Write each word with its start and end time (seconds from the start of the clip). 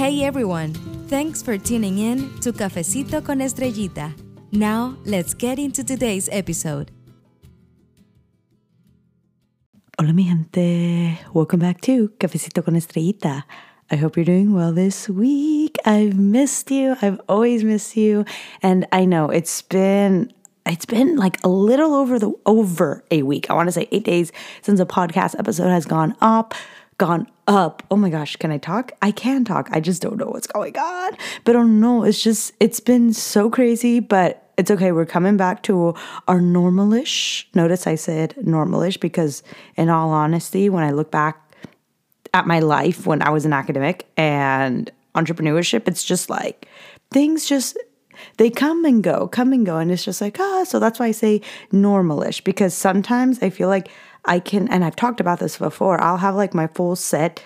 Hey 0.00 0.24
everyone! 0.24 0.72
Thanks 1.08 1.42
for 1.42 1.58
tuning 1.58 1.98
in 1.98 2.30
to 2.40 2.52
Cafecito 2.54 3.22
con 3.22 3.40
Estrellita. 3.40 4.14
Now, 4.50 4.96
let's 5.04 5.34
get 5.34 5.58
into 5.58 5.84
today's 5.84 6.26
episode. 6.32 6.90
Hola 9.98 10.14
mi 10.14 10.24
gente, 10.24 11.18
welcome 11.34 11.60
back 11.60 11.82
to 11.82 12.08
Cafecito 12.18 12.64
con 12.64 12.76
Estrellita. 12.76 13.44
I 13.90 13.96
hope 13.96 14.16
you're 14.16 14.24
doing 14.24 14.54
well 14.54 14.72
this 14.72 15.10
week. 15.10 15.76
I've 15.84 16.18
missed 16.18 16.70
you. 16.70 16.96
I've 17.02 17.20
always 17.28 17.62
missed 17.62 17.94
you. 17.94 18.24
And 18.62 18.86
I 18.92 19.04
know 19.04 19.28
it's 19.28 19.60
been 19.60 20.32
it's 20.64 20.86
been 20.86 21.16
like 21.16 21.44
a 21.44 21.48
little 21.48 21.92
over 21.92 22.18
the 22.18 22.32
over 22.46 23.04
a 23.10 23.22
week. 23.22 23.50
I 23.50 23.52
want 23.52 23.68
to 23.68 23.72
say 23.72 23.86
8 23.92 24.04
days 24.04 24.32
since 24.62 24.80
a 24.80 24.86
podcast 24.86 25.38
episode 25.38 25.68
has 25.68 25.84
gone 25.84 26.16
up, 26.22 26.54
gone 27.00 27.26
up. 27.46 27.82
Oh 27.90 27.96
my 27.96 28.10
gosh, 28.10 28.36
can 28.36 28.52
I 28.52 28.58
talk? 28.58 28.92
I 29.00 29.10
can 29.10 29.42
talk. 29.42 29.70
I 29.72 29.80
just 29.80 30.02
don't 30.02 30.18
know 30.18 30.26
what's 30.26 30.46
going 30.46 30.76
on. 30.76 31.16
But 31.44 31.56
oh 31.56 31.62
no, 31.62 32.04
it's 32.04 32.22
just 32.22 32.52
it's 32.60 32.78
been 32.78 33.14
so 33.14 33.48
crazy, 33.48 34.00
but 34.00 34.52
it's 34.58 34.70
okay. 34.70 34.92
We're 34.92 35.06
coming 35.06 35.38
back 35.38 35.62
to 35.62 35.94
our 36.28 36.40
normalish. 36.40 37.46
Notice 37.54 37.86
I 37.86 37.94
said 37.94 38.34
normalish 38.36 39.00
because 39.00 39.42
in 39.76 39.88
all 39.88 40.10
honesty, 40.10 40.68
when 40.68 40.84
I 40.84 40.90
look 40.90 41.10
back 41.10 41.42
at 42.34 42.46
my 42.46 42.60
life 42.60 43.06
when 43.06 43.22
I 43.22 43.30
was 43.30 43.46
an 43.46 43.54
academic 43.54 44.06
and 44.18 44.90
entrepreneurship, 45.14 45.88
it's 45.88 46.04
just 46.04 46.28
like 46.28 46.68
things 47.10 47.46
just 47.46 47.78
they 48.36 48.50
come 48.50 48.84
and 48.84 49.02
go, 49.02 49.26
come 49.26 49.54
and 49.54 49.64
go. 49.64 49.78
And 49.78 49.90
it's 49.90 50.04
just 50.04 50.20
like, 50.20 50.38
ah, 50.38 50.64
so 50.64 50.78
that's 50.78 50.98
why 50.98 51.06
I 51.06 51.12
say 51.12 51.40
normalish 51.72 52.44
because 52.44 52.74
sometimes 52.74 53.42
I 53.42 53.48
feel 53.48 53.68
like 53.68 53.88
I 54.24 54.40
can, 54.40 54.68
and 54.68 54.84
I've 54.84 54.96
talked 54.96 55.20
about 55.20 55.38
this 55.38 55.58
before, 55.58 56.00
I'll 56.00 56.18
have 56.18 56.34
like 56.34 56.54
my 56.54 56.66
full 56.66 56.96
set 56.96 57.42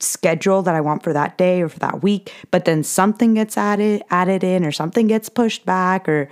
schedule 0.00 0.62
that 0.62 0.74
I 0.74 0.80
want 0.80 1.02
for 1.02 1.12
that 1.12 1.38
day 1.38 1.62
or 1.62 1.68
for 1.68 1.78
that 1.80 2.02
week, 2.02 2.32
but 2.50 2.64
then 2.64 2.84
something 2.84 3.34
gets 3.34 3.56
added 3.56 4.02
added 4.10 4.44
in 4.44 4.64
or 4.64 4.72
something 4.72 5.08
gets 5.08 5.28
pushed 5.28 5.66
back 5.66 6.08
or 6.08 6.28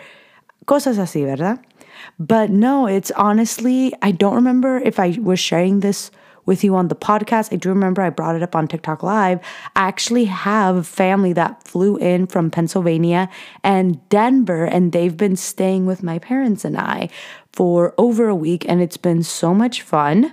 cosas 0.66 0.98
así, 0.98 1.25
¿verdad? 1.25 1.58
But 2.19 2.50
no, 2.50 2.86
it's 2.86 3.11
honestly, 3.12 3.92
I 4.03 4.12
don't 4.12 4.34
remember 4.34 4.78
if 4.78 5.00
I 5.00 5.19
was 5.20 5.41
sharing 5.41 5.80
this 5.80 6.10
with 6.44 6.62
you 6.62 6.77
on 6.77 6.88
the 6.88 6.94
podcast. 6.94 7.53
I 7.53 7.56
do 7.56 7.69
remember 7.69 8.03
I 8.03 8.10
brought 8.10 8.36
it 8.36 8.42
up 8.42 8.55
on 8.55 8.69
TikTok 8.69 9.03
Live. 9.03 9.41
I 9.75 9.88
actually 9.88 10.27
have 10.27 10.86
family 10.86 11.33
that 11.33 11.66
flew 11.66 11.97
in 11.97 12.27
from 12.27 12.50
Pennsylvania 12.50 13.28
and 13.64 14.08
Denver, 14.08 14.64
and 14.64 14.92
they've 14.92 15.16
been 15.16 15.36
staying 15.36 15.86
with 15.86 16.03
my 16.03 16.19
parents 16.19 16.64
and 16.64 16.78
I 16.78 17.08
for 17.57 17.95
over 17.97 18.29
a 18.29 18.35
week, 18.35 18.69
and 18.69 18.83
it's 18.83 18.99
been 18.99 19.23
so 19.23 19.55
much 19.55 19.83
fun. 19.83 20.33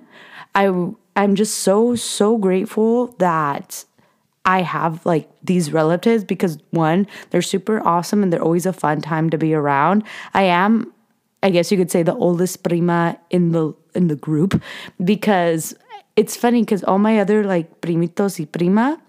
I 0.54 0.66
I'm 1.16 1.36
just 1.36 1.60
so 1.60 1.96
so 1.96 2.38
grateful 2.38 3.08
that 3.18 3.86
I 4.46 4.62
have 4.62 5.06
like 5.06 5.30
these 5.42 5.72
relatives 5.72 6.24
because 6.24 6.58
one, 6.72 7.08
they're 7.30 7.42
super 7.42 7.80
awesome 7.88 8.22
and 8.22 8.32
they're 8.32 8.44
always 8.44 8.66
a 8.66 8.74
fun 8.74 9.00
time 9.02 9.30
to 9.30 9.38
be 9.38 9.54
around. 9.54 10.04
I 10.34 10.44
am 10.44 10.92
I 11.42 11.50
guess 11.50 11.72
you 11.72 11.78
could 11.78 11.92
say 11.92 12.04
the 12.04 12.16
oldest 12.16 12.64
prima 12.64 13.18
in 13.30 13.52
the 13.52 13.74
in 13.96 14.08
the 14.08 14.16
group 14.16 14.62
because 15.04 15.76
it's 16.16 16.36
funny 16.36 16.62
because 16.62 16.84
all 16.84 17.00
my 17.00 17.20
other 17.20 17.44
like 17.44 17.82
primitos 17.82 18.40
y 18.40 18.46
prima 18.46 19.00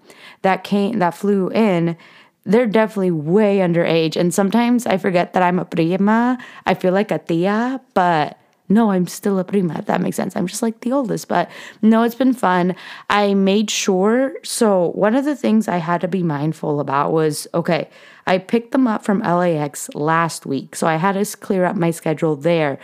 that 0.41 0.63
came 0.63 0.99
that 0.99 1.15
flew 1.15 1.49
in 1.51 1.97
they're 2.45 2.67
definitely 2.67 3.11
way 3.11 3.57
underage. 3.57 4.15
And 4.15 4.33
sometimes 4.33 4.85
i 4.85 4.97
forget 4.97 5.33
that 5.33 5.43
i'm 5.43 5.59
a 5.59 5.65
prima. 5.65 6.37
I 6.65 6.73
feel 6.73 6.93
like 6.93 7.11
a 7.11 7.19
tia 7.19 7.81
but 7.93 8.37
no 8.67 8.91
i'm 8.91 9.07
still 9.07 9.37
a 9.37 9.43
prima 9.43 9.77
if 9.77 9.85
that 9.85 10.01
makes 10.01 10.15
sense. 10.15 10.35
I'm 10.35 10.47
just 10.47 10.61
like 10.61 10.81
the 10.81 10.91
oldest 10.91 11.27
but 11.27 11.49
no 11.81 12.03
it's 12.03 12.15
been 12.15 12.33
fun. 12.33 12.75
I 13.09 13.33
made 13.33 13.69
sure 13.69 14.33
so 14.43 14.91
one 14.91 15.15
of 15.15 15.25
the 15.25 15.35
things 15.35 15.67
i 15.67 15.77
had 15.77 16.01
to 16.01 16.07
be 16.07 16.23
mindful 16.23 16.79
about 16.79 17.11
was 17.11 17.47
okay 17.53 17.89
i 18.27 18.37
picked 18.37 18.71
them 18.71 18.87
up 18.87 19.03
from 19.03 19.19
lax 19.19 19.89
last 19.93 20.45
week 20.45 20.75
so 20.75 20.87
i 20.87 20.95
had 20.95 21.13
to 21.13 21.37
clear 21.37 21.65
up 21.65 21.75
my 21.75 21.91
schedule 21.91 22.35
there 22.35 22.79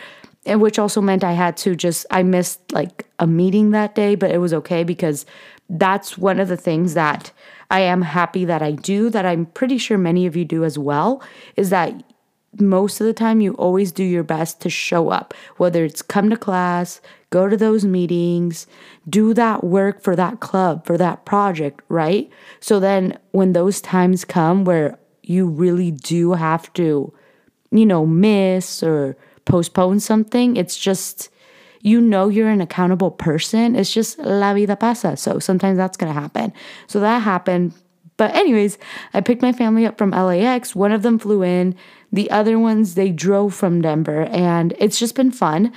and 0.45 0.61
which 0.61 0.79
also 0.79 1.01
meant 1.01 1.23
I 1.23 1.33
had 1.33 1.55
to 1.57 1.75
just 1.75 2.05
I 2.09 2.23
missed 2.23 2.59
like 2.71 3.05
a 3.19 3.27
meeting 3.27 3.71
that 3.71 3.95
day, 3.95 4.15
but 4.15 4.31
it 4.31 4.39
was 4.39 4.53
okay 4.53 4.83
because 4.83 5.25
that's 5.71 6.17
one 6.17 6.39
of 6.39 6.47
the 6.47 6.57
things 6.57 6.93
that 6.93 7.31
I 7.69 7.79
am 7.79 8.01
happy 8.01 8.45
that 8.45 8.61
I 8.61 8.71
do 8.71 9.09
that 9.09 9.25
I'm 9.25 9.45
pretty 9.45 9.77
sure 9.77 9.97
many 9.97 10.25
of 10.25 10.35
you 10.35 10.43
do 10.43 10.65
as 10.65 10.77
well 10.77 11.23
is 11.55 11.69
that 11.69 12.03
most 12.59 12.99
of 12.99 13.07
the 13.07 13.13
time 13.13 13.39
you 13.39 13.53
always 13.53 13.93
do 13.93 14.03
your 14.03 14.23
best 14.23 14.59
to 14.61 14.69
show 14.69 15.09
up, 15.09 15.33
whether 15.55 15.85
it's 15.85 16.01
come 16.01 16.29
to 16.29 16.35
class, 16.35 16.99
go 17.29 17.47
to 17.47 17.55
those 17.55 17.85
meetings, 17.85 18.67
do 19.07 19.33
that 19.33 19.63
work 19.63 20.01
for 20.01 20.17
that 20.17 20.41
club, 20.41 20.85
for 20.85 20.97
that 20.97 21.23
project, 21.23 21.81
right? 21.87 22.29
So 22.59 22.79
then 22.79 23.17
when 23.31 23.53
those 23.53 23.79
times 23.79 24.25
come 24.25 24.65
where 24.65 24.99
you 25.23 25.47
really 25.47 25.91
do 25.91 26.33
have 26.33 26.71
to, 26.73 27.13
you 27.71 27.85
know, 27.85 28.05
miss 28.05 28.83
or 28.83 29.15
postpone 29.45 29.99
something. 29.99 30.57
It's 30.57 30.77
just, 30.77 31.29
you 31.81 31.99
know, 32.01 32.29
you're 32.29 32.49
an 32.49 32.61
accountable 32.61 33.11
person. 33.11 33.75
It's 33.75 33.93
just 33.93 34.19
la 34.19 34.53
vida 34.53 34.75
pasa. 34.75 35.17
So 35.17 35.39
sometimes 35.39 35.77
that's 35.77 35.97
going 35.97 36.13
to 36.13 36.19
happen. 36.19 36.53
So 36.87 36.99
that 36.99 37.19
happened. 37.19 37.73
But, 38.17 38.35
anyways, 38.35 38.77
I 39.13 39.21
picked 39.21 39.41
my 39.41 39.51
family 39.51 39.85
up 39.85 39.97
from 39.97 40.11
LAX. 40.11 40.75
One 40.75 40.91
of 40.91 41.01
them 41.01 41.17
flew 41.17 41.41
in, 41.41 41.75
the 42.11 42.29
other 42.29 42.59
ones, 42.59 42.93
they 42.93 43.09
drove 43.09 43.55
from 43.55 43.81
Denver. 43.81 44.23
And 44.25 44.75
it's 44.77 44.99
just 44.99 45.15
been 45.15 45.31
fun. 45.31 45.73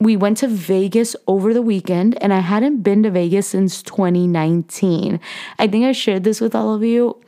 We 0.00 0.16
went 0.16 0.38
to 0.38 0.48
Vegas 0.48 1.14
over 1.26 1.52
the 1.52 1.60
weekend, 1.60 2.16
and 2.22 2.32
I 2.32 2.38
hadn't 2.38 2.82
been 2.82 3.02
to 3.02 3.10
Vegas 3.10 3.48
since 3.48 3.82
2019. 3.82 5.20
I 5.58 5.66
think 5.66 5.84
I 5.84 5.92
shared 5.92 6.24
this 6.24 6.40
with 6.40 6.54
all 6.54 6.72
of 6.72 6.84
you. 6.84 7.20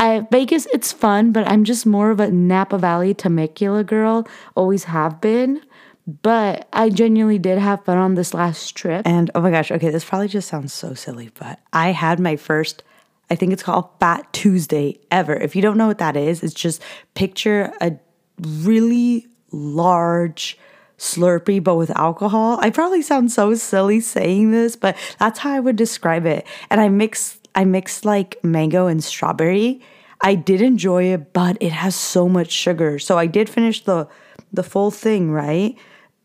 I, 0.00 0.26
Vegas, 0.30 0.66
it's 0.72 0.92
fun, 0.92 1.32
but 1.32 1.48
I'm 1.48 1.64
just 1.64 1.86
more 1.86 2.10
of 2.10 2.20
a 2.20 2.30
Napa 2.30 2.78
Valley 2.78 3.14
Temecula 3.14 3.84
girl, 3.84 4.28
always 4.54 4.84
have 4.84 5.20
been. 5.20 5.62
But 6.08 6.66
I 6.72 6.88
genuinely 6.88 7.38
did 7.38 7.58
have 7.58 7.84
fun 7.84 7.98
on 7.98 8.14
this 8.14 8.32
last 8.32 8.74
trip. 8.74 9.02
And 9.06 9.30
oh 9.34 9.42
my 9.42 9.50
gosh, 9.50 9.70
okay, 9.70 9.90
this 9.90 10.06
probably 10.06 10.28
just 10.28 10.48
sounds 10.48 10.72
so 10.72 10.94
silly, 10.94 11.30
but 11.38 11.60
I 11.74 11.92
had 11.92 12.18
my 12.18 12.36
first, 12.36 12.82
I 13.28 13.34
think 13.34 13.52
it's 13.52 13.62
called 13.62 13.90
Fat 14.00 14.32
Tuesday 14.32 15.00
ever. 15.10 15.34
If 15.34 15.54
you 15.54 15.60
don't 15.60 15.76
know 15.76 15.86
what 15.86 15.98
that 15.98 16.16
is, 16.16 16.42
it's 16.42 16.54
just 16.54 16.82
picture 17.14 17.74
a 17.82 17.98
really 18.40 19.26
large 19.52 20.58
Slurpee, 20.98 21.62
but 21.62 21.76
with 21.76 21.96
alcohol. 21.96 22.58
I 22.60 22.70
probably 22.70 23.02
sound 23.02 23.30
so 23.30 23.54
silly 23.54 24.00
saying 24.00 24.50
this, 24.50 24.76
but 24.76 24.96
that's 25.18 25.38
how 25.38 25.52
I 25.52 25.60
would 25.60 25.76
describe 25.76 26.26
it. 26.26 26.46
And 26.70 26.80
I 26.80 26.88
mix 26.88 27.38
I 27.54 27.64
mixed 27.64 28.04
like 28.04 28.42
mango 28.42 28.86
and 28.86 29.02
strawberry. 29.02 29.80
I 30.22 30.34
did 30.34 30.60
enjoy 30.60 31.04
it, 31.04 31.32
but 31.32 31.56
it 31.60 31.70
has 31.70 31.94
so 31.94 32.28
much 32.28 32.50
sugar. 32.50 32.98
So 32.98 33.16
I 33.16 33.26
did 33.26 33.48
finish 33.48 33.84
the 33.84 34.08
the 34.52 34.62
full 34.62 34.90
thing, 34.90 35.30
right? 35.30 35.76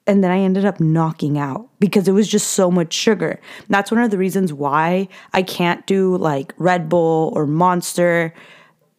And 0.05 0.23
then 0.23 0.31
I 0.31 0.39
ended 0.39 0.65
up 0.65 0.79
knocking 0.79 1.37
out 1.37 1.69
because 1.79 2.07
it 2.07 2.11
was 2.11 2.27
just 2.27 2.51
so 2.51 2.69
much 2.69 2.93
sugar. 2.93 3.39
That's 3.69 3.89
one 3.89 4.01
of 4.01 4.11
the 4.11 4.17
reasons 4.17 4.51
why 4.51 5.07
I 5.33 5.43
can't 5.43 5.85
do 5.87 6.17
like 6.17 6.53
Red 6.57 6.89
Bull 6.89 7.31
or 7.35 7.47
Monster 7.47 8.33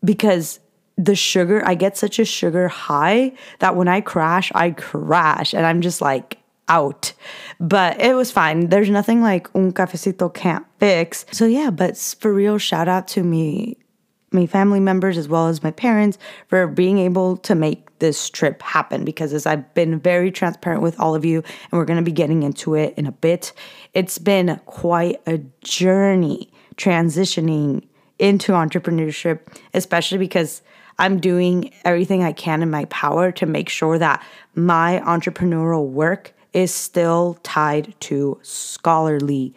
because 0.02 0.60
the 0.96 1.14
sugar, 1.14 1.62
I 1.66 1.74
get 1.74 1.96
such 1.96 2.18
a 2.18 2.24
sugar 2.24 2.68
high 2.68 3.32
that 3.58 3.76
when 3.76 3.88
I 3.88 4.00
crash, 4.00 4.50
I 4.54 4.70
crash 4.70 5.52
and 5.52 5.66
I'm 5.66 5.80
just 5.80 6.00
like 6.00 6.38
out. 6.68 7.12
But 7.60 8.00
it 8.00 8.14
was 8.14 8.30
fine. 8.30 8.68
There's 8.68 8.90
nothing 8.90 9.20
like 9.20 9.48
un 9.54 9.72
cafecito 9.72 10.32
can't 10.32 10.64
fix. 10.78 11.26
So 11.32 11.46
yeah, 11.46 11.70
but 11.70 11.96
for 11.96 12.32
real, 12.32 12.58
shout 12.58 12.88
out 12.88 13.08
to 13.08 13.22
me, 13.22 13.76
my 14.34 14.46
family 14.46 14.80
members 14.80 15.16
as 15.16 15.28
well 15.28 15.48
as 15.48 15.62
my 15.62 15.70
parents 15.70 16.18
for 16.48 16.66
being 16.66 16.98
able 16.98 17.36
to 17.38 17.54
make 17.54 17.98
this 18.00 18.28
trip 18.28 18.60
happen 18.60 19.04
because 19.04 19.32
as 19.32 19.46
I've 19.46 19.72
been 19.74 20.00
very 20.00 20.30
transparent 20.30 20.82
with 20.82 20.98
all 21.00 21.14
of 21.14 21.24
you 21.24 21.38
and 21.38 21.78
we're 21.78 21.84
going 21.84 21.98
to 21.98 22.04
be 22.04 22.12
getting 22.12 22.42
into 22.42 22.74
it 22.74 22.92
in 22.96 23.06
a 23.06 23.12
bit, 23.12 23.52
it's 23.94 24.18
been 24.18 24.60
quite 24.66 25.20
a 25.26 25.38
journey 25.62 26.52
transitioning 26.76 27.86
into 28.18 28.52
entrepreneurship, 28.52 29.40
especially 29.72 30.18
because 30.18 30.62
I'm 30.98 31.18
doing 31.18 31.72
everything 31.84 32.22
I 32.22 32.32
can 32.32 32.62
in 32.62 32.70
my 32.70 32.84
power 32.86 33.32
to 33.32 33.46
make 33.46 33.68
sure 33.68 33.98
that 33.98 34.22
my 34.54 35.00
entrepreneurial 35.04 35.88
work 35.88 36.32
is 36.52 36.72
still 36.72 37.38
tied 37.42 37.94
to 38.00 38.38
scholarly 38.42 39.54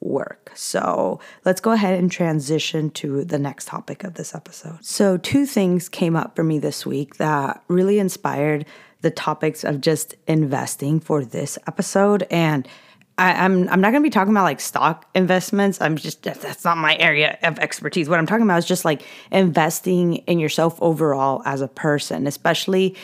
work. 0.00 0.50
So 0.54 1.20
let's 1.44 1.60
go 1.60 1.72
ahead 1.72 1.98
and 1.98 2.10
transition 2.10 2.90
to 2.90 3.24
the 3.24 3.38
next 3.38 3.66
topic 3.66 4.04
of 4.04 4.14
this 4.14 4.34
episode. 4.34 4.78
So, 4.82 5.16
two 5.18 5.46
things 5.46 5.88
came 5.88 6.16
up 6.16 6.34
for 6.34 6.42
me 6.42 6.58
this 6.58 6.86
week 6.86 7.16
that 7.16 7.62
really 7.68 7.98
inspired 7.98 8.64
the 9.02 9.10
topics 9.10 9.64
of 9.64 9.80
just 9.80 10.14
investing 10.26 11.00
for 11.00 11.24
this 11.24 11.58
episode. 11.66 12.26
And 12.30 12.66
I, 13.18 13.32
am 13.32 13.62
I'm, 13.62 13.68
I'm 13.68 13.80
not 13.80 13.92
gonna 13.92 14.02
be 14.02 14.10
talking 14.10 14.32
about 14.32 14.44
like 14.44 14.60
stock 14.60 15.06
investments. 15.14 15.80
I'm 15.80 15.96
just 15.96 16.22
that's 16.22 16.64
not 16.64 16.78
my 16.78 16.96
area 16.96 17.38
of 17.42 17.58
expertise. 17.58 18.08
What 18.08 18.18
I'm 18.18 18.26
talking 18.26 18.44
about 18.44 18.58
is 18.58 18.66
just 18.66 18.84
like 18.84 19.02
investing 19.30 20.16
in 20.16 20.38
yourself 20.38 20.78
overall 20.80 21.42
as 21.44 21.60
a 21.60 21.68
person, 21.68 22.26
especially 22.26 22.96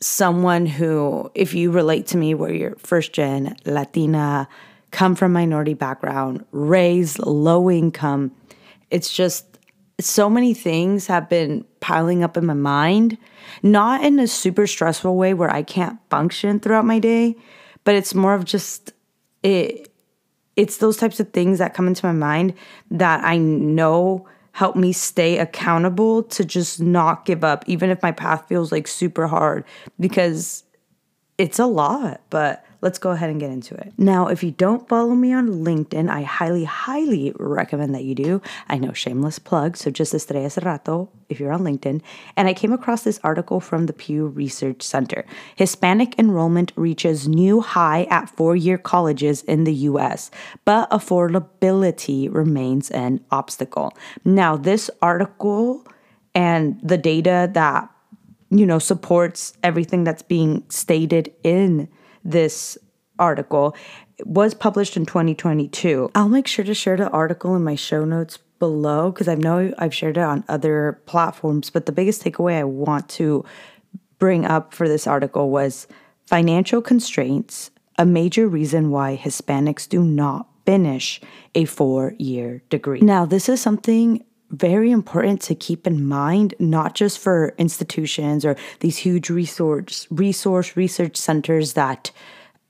someone 0.00 0.66
who, 0.66 1.30
if 1.34 1.54
you 1.54 1.70
relate 1.70 2.06
to 2.08 2.16
me, 2.16 2.34
where 2.34 2.52
you're 2.52 2.76
first 2.76 3.12
gen 3.12 3.56
Latina, 3.64 4.48
come 4.90 5.14
from 5.14 5.32
minority 5.32 5.74
background, 5.74 6.44
raised 6.52 7.18
low 7.18 7.70
income, 7.70 8.32
it's 8.90 9.12
just 9.12 9.58
so 10.00 10.30
many 10.30 10.54
things 10.54 11.06
have 11.08 11.28
been 11.28 11.64
piling 11.80 12.22
up 12.22 12.36
in 12.36 12.46
my 12.46 12.54
mind, 12.54 13.18
not 13.62 14.04
in 14.04 14.18
a 14.18 14.26
super 14.28 14.66
stressful 14.66 15.16
way 15.16 15.34
where 15.34 15.50
I 15.50 15.62
can't 15.62 15.98
function 16.08 16.60
throughout 16.60 16.84
my 16.84 16.98
day, 16.98 17.36
but 17.84 17.94
it's 17.94 18.14
more 18.14 18.34
of 18.34 18.44
just 18.44 18.92
it 19.42 19.92
it's 20.56 20.78
those 20.78 20.96
types 20.96 21.20
of 21.20 21.32
things 21.32 21.58
that 21.58 21.72
come 21.72 21.86
into 21.86 22.04
my 22.04 22.12
mind 22.12 22.52
that 22.90 23.24
I 23.24 23.38
know 23.38 24.26
help 24.52 24.74
me 24.74 24.92
stay 24.92 25.38
accountable 25.38 26.24
to 26.24 26.44
just 26.44 26.80
not 26.80 27.24
give 27.24 27.44
up 27.44 27.62
even 27.68 27.90
if 27.90 28.02
my 28.02 28.10
path 28.10 28.48
feels 28.48 28.72
like 28.72 28.88
super 28.88 29.28
hard 29.28 29.64
because 30.00 30.64
it's 31.38 31.60
a 31.60 31.66
lot, 31.66 32.20
but 32.28 32.64
let's 32.80 32.98
go 32.98 33.10
ahead 33.10 33.30
and 33.30 33.40
get 33.40 33.50
into 33.50 33.74
it. 33.74 33.92
Now, 33.98 34.28
if 34.28 34.42
you 34.42 34.50
don't 34.50 34.88
follow 34.88 35.14
me 35.14 35.32
on 35.32 35.64
LinkedIn, 35.64 36.08
I 36.08 36.22
highly, 36.22 36.64
highly 36.64 37.32
recommend 37.36 37.94
that 37.94 38.04
you 38.04 38.14
do. 38.14 38.40
I 38.68 38.78
know, 38.78 38.92
shameless 38.92 39.38
plug, 39.38 39.76
so 39.76 39.90
just 39.90 40.14
Estrella 40.14 40.46
Serrato 40.46 41.08
if 41.28 41.40
you're 41.40 41.52
on 41.52 41.62
LinkedIn. 41.62 42.00
And 42.36 42.48
I 42.48 42.54
came 42.54 42.72
across 42.72 43.02
this 43.02 43.20
article 43.24 43.60
from 43.60 43.86
the 43.86 43.92
Pew 43.92 44.28
Research 44.28 44.82
Center. 44.82 45.24
Hispanic 45.56 46.18
enrollment 46.18 46.72
reaches 46.76 47.28
new 47.28 47.60
high 47.60 48.04
at 48.04 48.30
four 48.30 48.54
year 48.56 48.78
colleges 48.78 49.42
in 49.42 49.64
the 49.64 49.74
US, 49.74 50.30
but 50.64 50.90
affordability 50.90 52.32
remains 52.32 52.90
an 52.90 53.24
obstacle. 53.30 53.92
Now, 54.24 54.56
this 54.56 54.90
article 55.02 55.86
and 56.34 56.78
the 56.82 56.98
data 56.98 57.50
that 57.54 57.90
you 58.50 58.64
know 58.64 58.78
supports 58.78 59.52
everything 59.62 60.04
that's 60.04 60.22
being 60.22 60.64
stated 60.68 61.32
in 61.42 61.88
this 62.24 62.78
article 63.18 63.74
was 64.24 64.54
published 64.54 64.96
in 64.96 65.06
2022. 65.06 66.10
I'll 66.14 66.28
make 66.28 66.46
sure 66.46 66.64
to 66.64 66.74
share 66.74 66.96
the 66.96 67.10
article 67.10 67.54
in 67.56 67.64
my 67.64 67.74
show 67.74 68.04
notes 68.04 68.38
below 68.58 69.10
because 69.10 69.28
I 69.28 69.34
know 69.34 69.72
I've 69.78 69.94
shared 69.94 70.16
it 70.16 70.22
on 70.22 70.44
other 70.48 71.00
platforms, 71.06 71.70
but 71.70 71.86
the 71.86 71.92
biggest 71.92 72.24
takeaway 72.24 72.58
I 72.58 72.64
want 72.64 73.08
to 73.10 73.44
bring 74.18 74.44
up 74.44 74.74
for 74.74 74.88
this 74.88 75.06
article 75.06 75.50
was 75.50 75.86
financial 76.26 76.82
constraints, 76.82 77.70
a 77.96 78.04
major 78.04 78.48
reason 78.48 78.90
why 78.90 79.16
Hispanics 79.16 79.88
do 79.88 80.02
not 80.02 80.48
finish 80.66 81.20
a 81.54 81.64
four 81.64 82.14
year 82.18 82.62
degree. 82.68 83.00
Now, 83.00 83.24
this 83.24 83.48
is 83.48 83.60
something 83.60 84.24
very 84.50 84.90
important 84.90 85.42
to 85.42 85.54
keep 85.54 85.86
in 85.86 86.06
mind, 86.06 86.54
not 86.58 86.94
just 86.94 87.18
for 87.18 87.54
institutions 87.58 88.44
or 88.44 88.56
these 88.80 88.96
huge 88.96 89.30
resource 89.30 90.06
resource 90.10 90.76
research 90.76 91.16
centers 91.16 91.74
that 91.74 92.10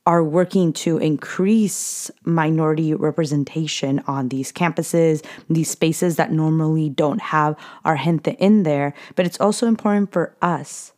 are 0.06 0.25
working 0.25 0.72
to 0.72 0.96
increase 0.96 2.10
minority 2.25 2.94
representation 2.94 4.02
on 4.06 4.30
these 4.30 4.50
campuses, 4.50 5.22
these 5.50 5.70
spaces 5.70 6.16
that 6.16 6.32
normally 6.32 6.88
don't 6.88 7.20
have 7.20 7.54
our 7.84 7.96
gente 7.96 8.34
in 8.38 8.62
there. 8.62 8.94
But 9.16 9.26
it's 9.26 9.38
also 9.38 9.66
important 9.66 10.10
for 10.10 10.34
us 10.40 10.94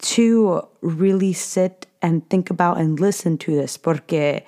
to 0.00 0.66
really 0.80 1.32
sit 1.32 1.86
and 2.02 2.28
think 2.28 2.50
about 2.50 2.78
and 2.78 2.98
listen 2.98 3.38
to 3.38 3.54
this 3.54 3.76
porque 3.76 4.42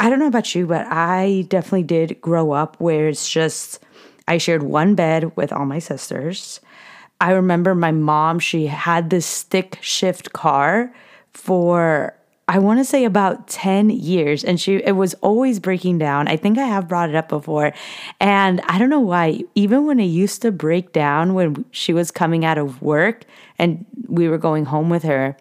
I 0.00 0.10
don't 0.10 0.18
know 0.18 0.26
about 0.26 0.54
you, 0.54 0.66
but 0.66 0.86
I 0.86 1.46
definitely 1.48 1.82
did 1.84 2.20
grow 2.20 2.52
up 2.52 2.78
where 2.80 3.08
it's 3.08 3.28
just 3.28 3.80
I 4.28 4.38
shared 4.38 4.62
one 4.62 4.94
bed 4.94 5.34
with 5.36 5.52
all 5.52 5.64
my 5.64 5.78
sisters. 5.78 6.60
I 7.20 7.32
remember 7.32 7.74
my 7.74 7.90
mom, 7.90 8.38
she 8.38 8.66
had 8.66 9.10
this 9.10 9.26
stick 9.26 9.78
shift 9.80 10.32
car 10.32 10.94
for 11.32 12.14
I 12.50 12.58
want 12.60 12.80
to 12.80 12.84
say 12.84 13.04
about 13.04 13.46
10 13.48 13.90
years 13.90 14.42
and 14.42 14.58
she 14.58 14.76
it 14.76 14.92
was 14.92 15.14
always 15.14 15.58
breaking 15.58 15.98
down. 15.98 16.28
I 16.28 16.36
think 16.36 16.56
I 16.56 16.66
have 16.66 16.88
brought 16.88 17.08
it 17.08 17.14
up 17.14 17.28
before. 17.28 17.72
And 18.20 18.60
I 18.66 18.78
don't 18.78 18.88
know 18.88 19.00
why 19.00 19.42
even 19.54 19.86
when 19.86 19.98
it 19.98 20.06
used 20.06 20.42
to 20.42 20.52
break 20.52 20.92
down 20.92 21.34
when 21.34 21.64
she 21.70 21.92
was 21.92 22.10
coming 22.10 22.44
out 22.44 22.56
of 22.56 22.80
work 22.80 23.24
and 23.58 23.84
we 24.06 24.28
were 24.28 24.38
going 24.38 24.66
home 24.66 24.88
with 24.88 25.02
her, 25.02 25.36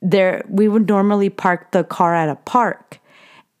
there 0.00 0.44
we 0.48 0.68
would 0.68 0.88
normally 0.88 1.30
park 1.30 1.72
the 1.72 1.84
car 1.84 2.14
at 2.14 2.28
a 2.28 2.36
park 2.36 3.00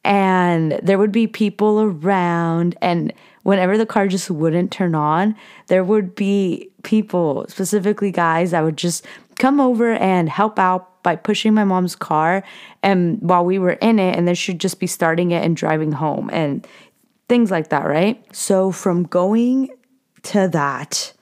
and 0.04 0.78
there 0.82 0.98
would 0.98 1.12
be 1.12 1.26
people 1.26 1.80
around 1.80 2.76
and 2.82 3.12
whenever 3.44 3.78
the 3.78 3.86
car 3.86 4.08
just 4.08 4.30
wouldn't 4.30 4.72
turn 4.72 4.94
on, 4.94 5.36
there 5.68 5.84
would 5.84 6.14
be 6.14 6.68
people, 6.82 7.46
specifically 7.48 8.10
guys, 8.10 8.50
that 8.50 8.64
would 8.64 8.76
just 8.76 9.06
come 9.38 9.60
over 9.60 9.92
and 9.92 10.28
help 10.28 10.58
out 10.58 11.02
by 11.02 11.14
pushing 11.14 11.54
my 11.54 11.64
mom's 11.64 11.94
car 11.94 12.42
and 12.82 13.20
while 13.20 13.44
we 13.44 13.58
were 13.58 13.72
in 13.72 13.98
it 13.98 14.16
and 14.16 14.26
then 14.26 14.34
she'd 14.34 14.60
just 14.60 14.80
be 14.80 14.86
starting 14.86 15.30
it 15.30 15.44
and 15.44 15.56
driving 15.56 15.92
home 15.92 16.30
and 16.32 16.66
things 17.28 17.50
like 17.50 17.68
that, 17.68 17.84
right? 17.86 18.24
So 18.34 18.72
from 18.72 19.04
going 19.04 19.68
to 20.24 20.48
that 20.48 21.12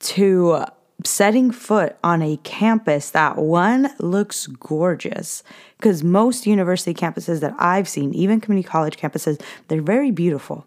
to 0.00 0.64
setting 1.04 1.50
foot 1.50 1.96
on 2.04 2.22
a 2.22 2.36
campus 2.38 3.10
that 3.10 3.36
one 3.38 3.90
looks 3.98 4.46
gorgeous 4.46 5.42
because 5.76 6.04
most 6.04 6.46
university 6.46 6.94
campuses 6.94 7.40
that 7.40 7.54
I've 7.58 7.88
seen, 7.88 8.14
even 8.14 8.40
community 8.40 8.68
college 8.68 8.96
campuses, 8.96 9.40
they're 9.66 9.82
very 9.82 10.10
beautiful 10.10 10.66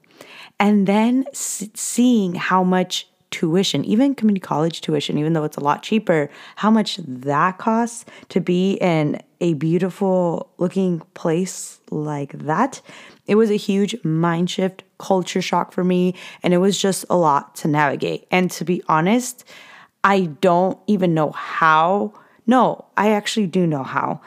and 0.62 0.86
then 0.86 1.26
seeing 1.34 2.36
how 2.36 2.64
much 2.64 3.08
tuition, 3.32 3.84
even 3.84 4.14
community 4.14 4.42
college 4.42 4.82
tuition, 4.82 5.18
even 5.18 5.34
though 5.34 5.44
it's 5.44 5.58
a 5.58 5.62
lot 5.62 5.82
cheaper, 5.82 6.30
how 6.58 6.70
much 6.70 6.98
that 6.98 7.58
costs 7.58 8.06
to 8.30 8.40
be 8.40 8.74
in 8.74 9.20
a 9.40 9.56
beautiful 9.56 10.52
looking 10.60 11.02
place 11.16 11.80
like 11.90 12.34
that. 12.34 12.80
It 13.26 13.36
was 13.36 13.50
a 13.50 13.56
huge 13.56 13.96
mind 14.04 14.52
shift, 14.52 14.84
culture 15.00 15.42
shock 15.42 15.72
for 15.72 15.84
me, 15.84 16.14
and 16.44 16.54
it 16.54 16.60
was 16.60 16.80
just 16.80 17.06
a 17.10 17.18
lot 17.18 17.56
to 17.56 17.68
navigate. 17.68 18.28
And 18.30 18.52
to 18.52 18.64
be 18.64 18.84
honest, 18.88 19.44
I 20.04 20.26
don't 20.42 20.78
even 20.86 21.16
know 21.16 21.32
how. 21.32 22.14
No, 22.46 22.86
I 22.98 23.14
actually 23.14 23.48
do 23.48 23.66
know 23.66 23.84
how. 23.84 24.22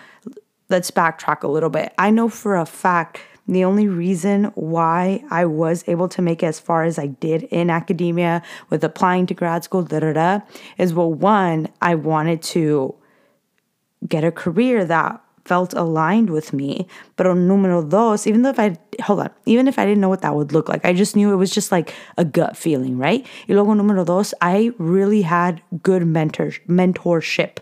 Let's 0.68 0.90
backtrack 0.90 1.44
a 1.44 1.48
little 1.48 1.70
bit. 1.70 1.94
I 1.96 2.10
know 2.10 2.28
for 2.28 2.56
a 2.56 2.66
fact 2.66 3.20
the 3.46 3.64
only 3.64 3.88
reason 3.88 4.44
why 4.54 5.22
I 5.30 5.44
was 5.44 5.84
able 5.86 6.08
to 6.08 6.22
make 6.22 6.42
as 6.42 6.58
far 6.58 6.84
as 6.84 6.98
I 6.98 7.08
did 7.08 7.42
in 7.44 7.68
academia 7.68 8.42
with 8.70 8.82
applying 8.82 9.26
to 9.26 9.34
grad 9.34 9.64
school, 9.64 9.82
da 9.82 10.00
da 10.00 10.12
da, 10.12 10.40
is 10.78 10.94
well, 10.94 11.12
one, 11.12 11.68
I 11.82 11.94
wanted 11.94 12.42
to 12.54 12.94
get 14.08 14.24
a 14.24 14.32
career 14.32 14.84
that 14.84 15.20
felt 15.44 15.74
aligned 15.74 16.30
with 16.30 16.52
me. 16.52 16.86
But 17.16 17.26
on 17.26 17.46
numero 17.46 17.84
dos, 17.84 18.26
even 18.26 18.42
though 18.42 18.50
if 18.50 18.58
I 18.58 18.78
hold 19.02 19.20
on, 19.20 19.30
even 19.44 19.68
if 19.68 19.78
I 19.78 19.84
didn't 19.84 20.00
know 20.00 20.08
what 20.08 20.22
that 20.22 20.34
would 20.34 20.52
look 20.52 20.68
like, 20.68 20.84
I 20.84 20.92
just 20.92 21.16
knew 21.16 21.32
it 21.32 21.36
was 21.36 21.50
just 21.50 21.70
like 21.70 21.94
a 22.16 22.24
gut 22.24 22.56
feeling, 22.56 22.96
right? 22.96 23.26
Y 23.48 23.54
luego 23.54 23.74
numero 23.74 24.04
dos, 24.04 24.32
I 24.40 24.72
really 24.78 25.22
had 25.22 25.60
good 25.82 26.06
mentor 26.06 26.52
mentorship, 26.68 27.58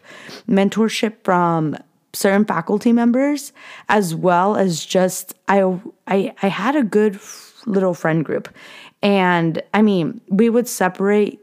mentorship 0.49 1.25
from 1.25 1.77
certain 2.15 2.45
faculty 2.45 2.93
members 2.93 3.53
as 3.89 4.15
well 4.15 4.57
as 4.57 4.85
just 4.85 5.35
I 5.49 5.63
I 6.07 6.35
I 6.43 6.49
had 6.49 6.77
a 6.77 6.83
good 6.83 7.19
little 7.67 7.95
friend 7.95 8.25
group. 8.25 8.49
And 9.03 9.63
I 9.75 9.83
mean, 9.83 10.21
we 10.29 10.49
would 10.49 10.69
separate 10.69 11.41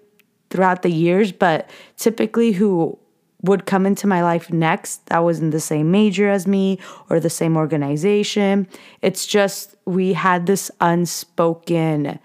throughout 0.49 0.81
the 0.81 0.91
years, 0.91 1.31
but 1.31 1.69
typically 1.97 2.51
who 2.51 2.97
would 3.41 3.65
come 3.65 3.85
into 3.85 4.07
my 4.07 4.21
life 4.21 4.51
next 4.51 5.05
that 5.07 5.19
was 5.19 5.39
in 5.39 5.51
the 5.51 5.59
same 5.59 5.91
major 5.91 6.29
as 6.29 6.45
me 6.45 6.77
or 7.09 7.19
the 7.19 7.29
same 7.29 7.55
organization. 7.55 8.67
It's 9.01 9.25
just 9.25 9.75
we 9.85 10.13
had 10.13 10.45
this 10.45 10.69
unspoken 10.81 12.19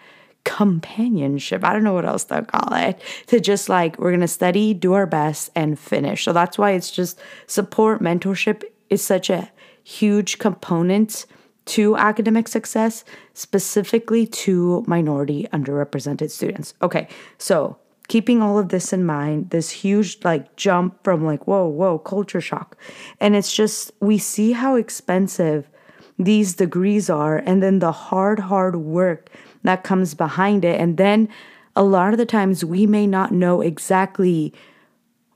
companionship. 0.44 1.64
I 1.64 1.72
don't 1.72 1.84
know 1.84 1.94
what 1.94 2.04
else 2.04 2.24
to 2.24 2.42
call 2.42 2.74
it. 2.74 3.00
To 3.28 3.40
just 3.40 3.68
like, 3.68 3.98
we're 3.98 4.10
going 4.10 4.20
to 4.20 4.28
study, 4.28 4.74
do 4.74 4.92
our 4.92 5.06
best, 5.06 5.50
and 5.54 5.78
finish. 5.78 6.24
So 6.24 6.32
that's 6.32 6.58
why 6.58 6.72
it's 6.72 6.90
just 6.90 7.20
support, 7.46 8.02
mentorship 8.02 8.62
is 8.90 9.02
such 9.02 9.30
a 9.30 9.50
huge 9.82 10.38
component 10.38 11.26
to 11.66 11.96
academic 11.96 12.46
success, 12.46 13.04
specifically 13.32 14.26
to 14.26 14.84
minority 14.86 15.46
underrepresented 15.52 16.30
students. 16.30 16.74
Okay, 16.82 17.08
so 17.38 17.78
keeping 18.08 18.42
all 18.42 18.58
of 18.58 18.68
this 18.68 18.92
in 18.92 19.06
mind, 19.06 19.48
this 19.48 19.70
huge 19.70 20.22
like 20.24 20.56
jump 20.56 21.02
from 21.02 21.24
like, 21.24 21.46
whoa, 21.46 21.66
whoa, 21.66 21.98
culture 21.98 22.40
shock. 22.40 22.76
And 23.18 23.34
it's 23.34 23.54
just, 23.54 23.92
we 24.00 24.18
see 24.18 24.52
how 24.52 24.74
expensive 24.74 25.70
these 26.18 26.54
degrees 26.54 27.08
are, 27.08 27.38
and 27.38 27.62
then 27.62 27.78
the 27.78 27.92
hard, 27.92 28.38
hard 28.38 28.76
work 28.76 29.30
that 29.64 29.84
comes 29.84 30.14
behind 30.14 30.64
it. 30.64 30.80
And 30.80 30.96
then 30.96 31.28
a 31.76 31.82
lot 31.82 32.12
of 32.12 32.18
the 32.18 32.26
times 32.26 32.64
we 32.64 32.86
may 32.86 33.06
not 33.06 33.32
know 33.32 33.60
exactly 33.60 34.52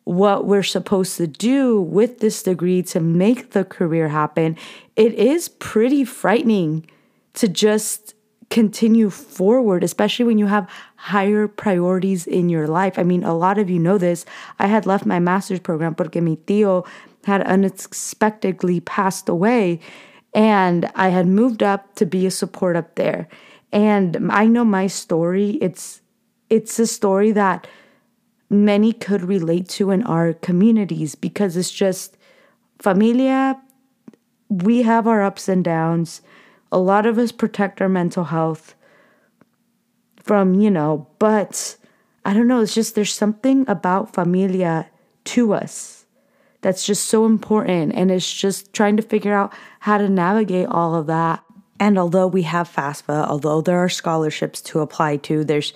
what 0.04 0.47
we're 0.47 0.62
supposed 0.62 1.16
to 1.18 1.26
do 1.26 1.80
with 1.80 2.20
this 2.20 2.42
degree 2.42 2.82
to 2.82 3.00
make 3.00 3.50
the 3.50 3.64
career 3.64 4.08
happen. 4.08 4.56
It 4.97 5.12
is 5.14 5.49
pretty 5.49 6.04
frightening 6.04 6.87
to 7.35 7.49
just 7.49 8.14
continue 8.50 9.11
forward, 9.11 9.85
especially 9.85 10.25
when 10.25 10.38
you 10.38 10.47
have 10.47 10.68
higher 10.97 11.47
priorities 11.47 12.26
in 12.26 12.49
your 12.49 12.66
life. 12.66 12.99
I 12.99 13.02
mean, 13.02 13.23
a 13.23 13.37
lot 13.37 13.58
of 13.58 13.68
you 13.68 13.78
know 13.78 13.99
this. 13.99 14.25
I 14.58 14.66
had 14.66 14.87
left 14.87 15.04
my 15.04 15.18
master's 15.18 15.61
program 15.61 15.94
porque 15.94 16.16
mi 16.16 16.37
tío 16.37 16.87
had 17.25 17.42
unexpectedly 17.42 18.80
passed 18.80 19.28
away, 19.28 19.80
and 20.32 20.90
I 20.94 21.08
had 21.08 21.26
moved 21.26 21.62
up 21.62 21.94
to 21.97 22.06
be 22.06 22.25
a 22.25 22.30
support 22.30 22.76
up 22.76 22.94
there. 22.94 23.28
And 23.72 24.30
I 24.32 24.46
know 24.46 24.64
my 24.64 24.87
story, 24.87 25.58
it's 25.60 26.00
it's 26.48 26.78
a 26.78 26.87
story 26.87 27.32
that 27.32 27.66
many 28.48 28.92
could 28.92 29.22
relate 29.22 29.68
to 29.68 29.90
in 29.90 30.02
our 30.04 30.32
communities 30.32 31.14
because 31.14 31.56
it's 31.56 31.70
just 31.70 32.16
familia. 32.78 33.60
We 34.48 34.82
have 34.82 35.06
our 35.06 35.22
ups 35.22 35.48
and 35.48 35.62
downs. 35.62 36.22
A 36.72 36.78
lot 36.78 37.04
of 37.04 37.18
us 37.18 37.32
protect 37.32 37.82
our 37.82 37.88
mental 37.88 38.25
health 38.25 38.75
from 40.22 40.52
you 40.60 40.70
know 40.70 41.06
but 41.18 41.75
i 42.26 42.34
don't 42.34 42.46
know 42.46 42.60
it's 42.60 42.75
just 42.75 42.94
there's 42.94 43.14
something 43.14 43.64
about 43.66 44.12
familia 44.12 44.87
to 45.25 45.54
us 45.54 45.98
that's 46.60 46.84
just 46.84 47.06
so 47.06 47.25
important. 47.26 47.94
And 47.94 48.10
it's 48.10 48.32
just 48.32 48.72
trying 48.72 48.96
to 48.96 49.02
figure 49.02 49.34
out 49.34 49.52
how 49.80 49.98
to 49.98 50.08
navigate 50.08 50.68
all 50.68 50.94
of 50.94 51.06
that 51.06 51.44
and 51.80 51.99
although 51.99 52.26
we 52.26 52.42
have 52.42 52.68
FAFSA, 52.73 53.26
although 53.28 53.61
there 53.61 53.78
are 53.78 53.88
scholarships 53.88 54.61
to 54.62 54.80
apply 54.80 55.16
to, 55.18 55.44
there's 55.44 55.73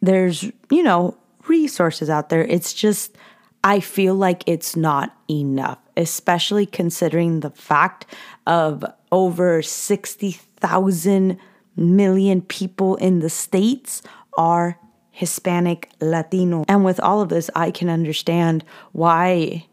there's, 0.00 0.50
you 0.70 0.82
know, 0.82 1.16
resources 1.46 2.08
out 2.10 2.28
there. 2.28 2.44
It's 2.44 2.72
just, 2.72 3.16
I 3.62 3.80
feel 3.80 4.14
like 4.14 4.42
it's 4.46 4.76
not 4.76 5.14
enough, 5.28 5.78
especially 5.96 6.66
considering 6.66 7.40
the 7.40 7.50
fact 7.50 8.06
of 8.46 8.84
over 9.12 9.62
60,000 9.62 11.38
million 11.76 12.42
people 12.42 12.96
in 12.96 13.20
the 13.20 13.30
States 13.30 14.02
are 14.36 14.78
Hispanic 15.10 15.90
Latino. 16.00 16.64
And 16.68 16.84
with 16.84 17.00
all 17.00 17.20
of 17.20 17.28
this, 17.28 17.50
I 17.54 17.70
can 17.70 17.90
understand 17.90 18.64
why, 18.92 19.66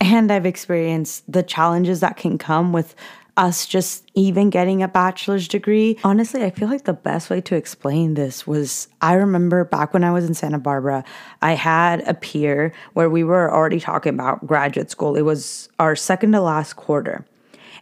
and 0.00 0.32
I've 0.32 0.46
experienced 0.46 1.30
the 1.30 1.42
challenges 1.42 2.00
that 2.00 2.16
can 2.16 2.38
come 2.38 2.72
with 2.72 2.94
us 3.36 3.66
just 3.66 4.08
even 4.14 4.50
getting 4.50 4.82
a 4.82 4.88
bachelor's 4.88 5.48
degree. 5.48 5.98
Honestly, 6.04 6.44
I 6.44 6.50
feel 6.50 6.68
like 6.68 6.84
the 6.84 6.92
best 6.92 7.30
way 7.30 7.40
to 7.42 7.56
explain 7.56 8.14
this 8.14 8.46
was 8.46 8.88
I 9.00 9.14
remember 9.14 9.64
back 9.64 9.92
when 9.92 10.04
I 10.04 10.12
was 10.12 10.24
in 10.24 10.34
Santa 10.34 10.58
Barbara, 10.58 11.04
I 11.42 11.52
had 11.52 12.06
a 12.06 12.14
peer 12.14 12.72
where 12.92 13.10
we 13.10 13.24
were 13.24 13.52
already 13.52 13.80
talking 13.80 14.14
about 14.14 14.46
graduate 14.46 14.90
school. 14.90 15.16
It 15.16 15.22
was 15.22 15.68
our 15.78 15.96
second 15.96 16.32
to 16.32 16.40
last 16.40 16.74
quarter. 16.74 17.26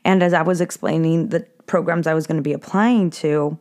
And 0.05 0.23
as 0.23 0.33
I 0.33 0.43
was 0.43 0.61
explaining 0.61 1.29
the 1.29 1.41
programs 1.67 2.07
I 2.07 2.15
was 2.15 2.27
going 2.27 2.39
to 2.39 2.43
be 2.43 2.53
applying 2.53 3.11
to, 3.11 3.59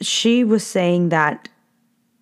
she 0.00 0.44
was 0.44 0.66
saying 0.66 1.10
that 1.10 1.48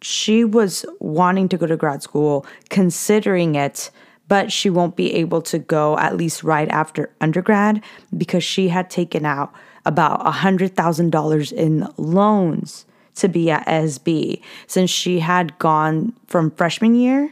she 0.00 0.45
was 0.45 0.85
wanting 0.99 1.49
to 1.50 1.57
go 1.57 1.67
to 1.67 1.76
grad 1.76 2.02
school, 2.02 2.45
considering 2.71 3.55
it 3.55 3.91
but 4.33 4.51
she 4.51 4.71
won't 4.71 4.97
be 4.97 5.12
able 5.12 5.43
to 5.43 5.59
go 5.59 5.99
at 5.99 6.17
least 6.17 6.43
right 6.43 6.71
after 6.71 7.15
undergrad 7.21 7.85
because 8.17 8.43
she 8.43 8.69
had 8.69 8.89
taken 8.89 9.27
out 9.27 9.53
about 9.85 10.25
$100,000 10.25 11.53
in 11.53 11.87
loans 11.99 12.87
to 13.15 13.29
be 13.29 13.51
at 13.51 13.67
SB 13.67 14.41
since 14.67 14.89
she 14.89 15.19
had 15.19 15.59
gone 15.59 16.15
from 16.29 16.51
freshman 16.53 16.95
year 16.95 17.31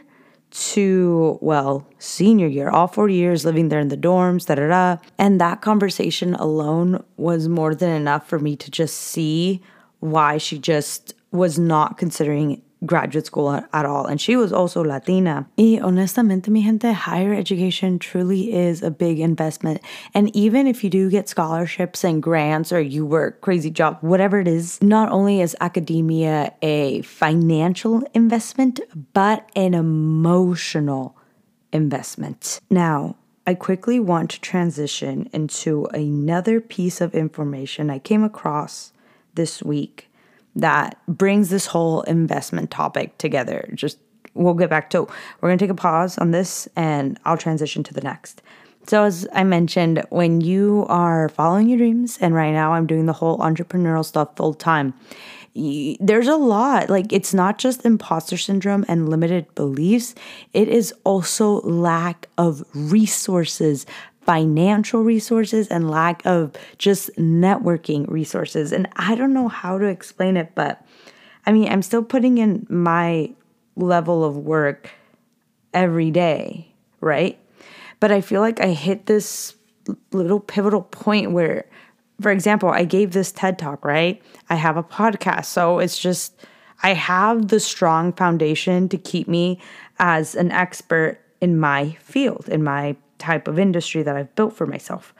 to, 0.51 1.39
well, 1.41 1.87
senior 1.97 2.45
year, 2.45 2.69
all 2.69 2.87
four 2.87 3.09
years 3.09 3.45
living 3.45 3.69
there 3.69 3.79
in 3.79 3.87
the 3.87 3.97
dorms, 3.97 4.45
da 4.45 4.53
da 4.53 4.67
da. 4.67 5.01
And 5.17 5.41
that 5.41 5.61
conversation 5.61 6.35
alone 6.35 7.03
was 7.17 7.47
more 7.47 7.73
than 7.73 7.89
enough 7.89 8.29
for 8.29 8.37
me 8.37 8.55
to 8.57 8.69
just 8.69 8.95
see 8.95 9.59
why 10.01 10.37
she 10.37 10.59
just 10.59 11.15
was 11.31 11.57
not 11.57 11.97
considering 11.97 12.61
graduate 12.85 13.25
school 13.25 13.51
at 13.51 13.85
all. 13.85 14.05
And 14.05 14.19
she 14.19 14.35
was 14.35 14.51
also 14.51 14.83
Latina. 14.83 15.47
Y 15.57 15.79
honestamente, 15.81 16.49
mi 16.49 16.63
gente, 16.63 16.91
higher 16.91 17.33
education 17.33 17.99
truly 17.99 18.53
is 18.53 18.81
a 18.81 18.91
big 18.91 19.19
investment. 19.19 19.81
And 20.13 20.35
even 20.35 20.67
if 20.67 20.83
you 20.83 20.89
do 20.89 21.09
get 21.09 21.29
scholarships 21.29 22.03
and 22.03 22.21
grants 22.21 22.71
or 22.71 22.81
you 22.81 23.05
work 23.05 23.41
crazy 23.41 23.69
job, 23.69 23.97
whatever 24.01 24.39
it 24.39 24.47
is, 24.47 24.81
not 24.81 25.11
only 25.11 25.41
is 25.41 25.55
academia 25.61 26.53
a 26.61 27.01
financial 27.03 28.03
investment, 28.13 28.79
but 29.13 29.49
an 29.55 29.73
emotional 29.73 31.17
investment. 31.71 32.59
Now, 32.69 33.15
I 33.45 33.55
quickly 33.55 33.99
want 33.99 34.29
to 34.31 34.41
transition 34.41 35.29
into 35.33 35.85
another 35.93 36.61
piece 36.61 37.01
of 37.01 37.15
information 37.15 37.89
I 37.89 37.99
came 37.99 38.23
across 38.23 38.93
this 39.33 39.63
week 39.63 40.10
that 40.55 40.97
brings 41.07 41.49
this 41.49 41.65
whole 41.65 42.01
investment 42.01 42.71
topic 42.71 43.17
together. 43.17 43.69
Just 43.73 43.97
we'll 44.33 44.53
get 44.53 44.69
back 44.69 44.89
to 44.91 45.01
we're 45.03 45.49
going 45.49 45.57
to 45.57 45.63
take 45.63 45.71
a 45.71 45.75
pause 45.75 46.17
on 46.17 46.31
this 46.31 46.67
and 46.75 47.19
I'll 47.25 47.37
transition 47.37 47.83
to 47.83 47.93
the 47.93 48.01
next. 48.01 48.41
So 48.87 49.03
as 49.03 49.27
I 49.33 49.43
mentioned, 49.43 50.03
when 50.09 50.41
you 50.41 50.85
are 50.89 51.29
following 51.29 51.69
your 51.69 51.77
dreams 51.77 52.17
and 52.19 52.33
right 52.33 52.51
now 52.51 52.73
I'm 52.73 52.87
doing 52.87 53.05
the 53.05 53.13
whole 53.13 53.37
entrepreneurial 53.37 54.05
stuff 54.05 54.35
full 54.35 54.53
time, 54.53 54.93
there's 55.53 56.27
a 56.27 56.35
lot. 56.35 56.89
Like 56.89 57.11
it's 57.13 57.33
not 57.33 57.57
just 57.57 57.85
imposter 57.85 58.37
syndrome 58.37 58.85
and 58.87 59.09
limited 59.09 59.53
beliefs, 59.53 60.15
it 60.53 60.67
is 60.67 60.93
also 61.03 61.61
lack 61.61 62.27
of 62.37 62.63
resources, 62.73 63.85
financial 64.21 65.01
resources 65.01 65.67
and 65.67 65.89
lack 65.89 66.25
of 66.25 66.53
just 66.77 67.09
networking 67.17 68.09
resources. 68.09 68.71
And 68.71 68.87
I 68.95 69.15
don't 69.15 69.33
know 69.33 69.47
how 69.47 69.77
to 69.77 69.85
explain 69.85 70.37
it, 70.37 70.53
but 70.55 70.85
I 71.45 71.51
mean, 71.51 71.71
I'm 71.71 71.81
still 71.81 72.03
putting 72.03 72.37
in 72.37 72.67
my 72.69 73.33
level 73.75 74.23
of 74.23 74.37
work 74.37 74.91
every 75.73 76.11
day, 76.11 76.71
right? 76.99 77.39
But 77.99 78.11
I 78.11 78.21
feel 78.21 78.41
like 78.41 78.59
I 78.59 78.73
hit 78.73 79.05
this 79.07 79.55
little 80.11 80.39
pivotal 80.39 80.83
point 80.83 81.31
where, 81.31 81.65
for 82.21 82.31
example, 82.31 82.69
I 82.69 82.83
gave 82.83 83.11
this 83.11 83.31
TED 83.31 83.57
talk, 83.57 83.83
right? 83.83 84.21
I 84.49 84.55
have 84.55 84.77
a 84.77 84.83
podcast. 84.83 85.45
So 85.45 85.79
it's 85.79 85.97
just, 85.97 86.45
I 86.83 86.93
have 86.93 87.47
the 87.47 87.59
strong 87.59 88.13
foundation 88.13 88.89
to 88.89 88.97
keep 88.97 89.27
me 89.27 89.59
as 89.99 90.35
an 90.35 90.51
expert 90.51 91.19
in 91.41 91.59
my 91.59 91.97
field, 92.01 92.47
in 92.49 92.63
my 92.63 92.95
type 93.21 93.47
of 93.47 93.59
industry 93.59 94.03
that 94.03 94.17
I've 94.17 94.35
built 94.35 94.53
for 94.53 94.65
myself. 94.65 95.13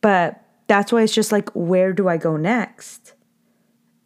But 0.00 0.42
that's 0.66 0.92
why 0.92 1.02
it's 1.02 1.14
just 1.14 1.32
like, 1.32 1.48
where 1.50 1.92
do 1.92 2.08
I 2.08 2.16
go 2.16 2.36
next? 2.36 3.14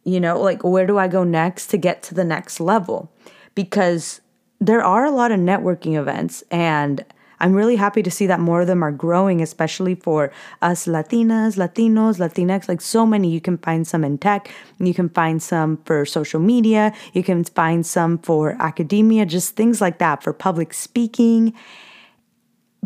You 0.04 0.20
know, 0.20 0.40
like, 0.40 0.62
where 0.62 0.86
do 0.86 0.98
I 0.98 1.08
go 1.08 1.24
next 1.24 1.68
to 1.68 1.76
get 1.76 2.02
to 2.04 2.14
the 2.14 2.24
next 2.24 2.60
level? 2.60 3.10
Because 3.54 4.20
there 4.60 4.82
are 4.82 5.04
a 5.04 5.10
lot 5.10 5.32
of 5.32 5.40
networking 5.40 5.98
events, 5.98 6.44
and 6.50 7.04
I'm 7.40 7.54
really 7.54 7.76
happy 7.76 8.02
to 8.02 8.10
see 8.10 8.26
that 8.26 8.38
more 8.38 8.60
of 8.60 8.66
them 8.66 8.82
are 8.82 8.92
growing, 8.92 9.40
especially 9.40 9.94
for 9.94 10.30
us 10.60 10.86
Latinas, 10.86 11.56
Latinos, 11.56 12.18
Latinx. 12.18 12.68
Like 12.68 12.82
so 12.82 13.06
many, 13.06 13.30
you 13.30 13.40
can 13.40 13.56
find 13.56 13.86
some 13.86 14.04
in 14.04 14.18
tech, 14.18 14.50
you 14.78 14.92
can 14.92 15.08
find 15.08 15.42
some 15.42 15.78
for 15.84 16.04
social 16.04 16.40
media, 16.40 16.92
you 17.14 17.22
can 17.22 17.44
find 17.44 17.86
some 17.86 18.18
for 18.18 18.56
academia, 18.60 19.24
just 19.24 19.56
things 19.56 19.80
like 19.80 19.98
that 19.98 20.22
for 20.22 20.34
public 20.34 20.74
speaking. 20.74 21.54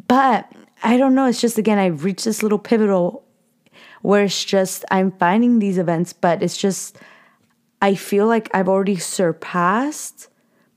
But 0.09 0.51
I 0.83 0.97
don't 0.97 1.15
know. 1.15 1.27
It's 1.27 1.41
just, 1.41 1.59
again, 1.59 1.79
I've 1.79 2.05
reached 2.05 2.25
this 2.25 2.43
little 2.43 2.59
pivotal 2.59 3.25
where 4.03 4.25
it's 4.25 4.45
just, 4.45 4.85
I'm 4.91 5.13
finding 5.13 5.59
these 5.59 5.79
events, 5.79 6.13
but 6.13 6.43
it's 6.43 6.59
just, 6.59 6.99
I 7.81 7.95
feel 7.95 8.27
like 8.27 8.51
I've 8.53 8.69
already 8.69 8.97
surpassed 8.97 10.29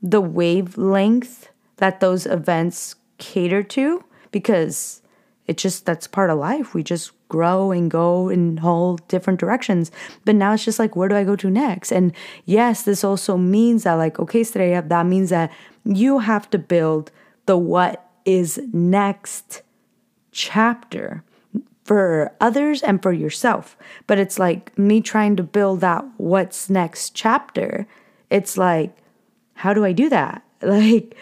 the 0.02 0.20
wavelength 0.20 1.50
that 1.76 2.00
those 2.00 2.24
events 2.24 2.94
cater 3.18 3.62
to 3.62 4.04
because 4.30 5.02
it 5.46 5.58
just, 5.58 5.84
that's 5.84 6.06
part 6.06 6.30
of 6.30 6.38
life. 6.38 6.72
We 6.72 6.82
just 6.82 7.12
grow 7.28 7.70
and 7.70 7.90
go 7.90 8.30
in 8.30 8.56
whole 8.58 8.96
different 9.08 9.40
directions. 9.40 9.90
But 10.24 10.34
now 10.34 10.54
it's 10.54 10.64
just 10.64 10.78
like, 10.78 10.96
where 10.96 11.08
do 11.08 11.16
I 11.16 11.24
go 11.24 11.36
to 11.36 11.50
next? 11.50 11.92
And 11.92 12.12
yes, 12.46 12.82
this 12.82 13.04
also 13.04 13.36
means 13.36 13.82
that, 13.82 13.94
like, 13.94 14.18
okay, 14.18 14.40
Estrella, 14.40 14.82
that 14.82 15.06
means 15.06 15.30
that 15.30 15.52
you 15.84 16.20
have 16.20 16.48
to 16.50 16.58
build 16.58 17.10
the 17.46 17.58
what 17.58 18.07
is 18.28 18.60
next 18.74 19.62
chapter 20.32 21.24
for 21.82 22.30
others 22.42 22.82
and 22.82 23.02
for 23.02 23.10
yourself. 23.10 23.74
But 24.06 24.18
it's 24.18 24.38
like 24.38 24.76
me 24.76 25.00
trying 25.00 25.34
to 25.36 25.42
build 25.42 25.80
that 25.80 26.04
what's 26.18 26.68
next 26.68 27.14
chapter. 27.14 27.86
It's 28.28 28.58
like, 28.58 28.94
how 29.54 29.72
do 29.72 29.84
I 29.84 29.92
do 29.92 30.08
that? 30.10 30.42
Like, 30.60 31.16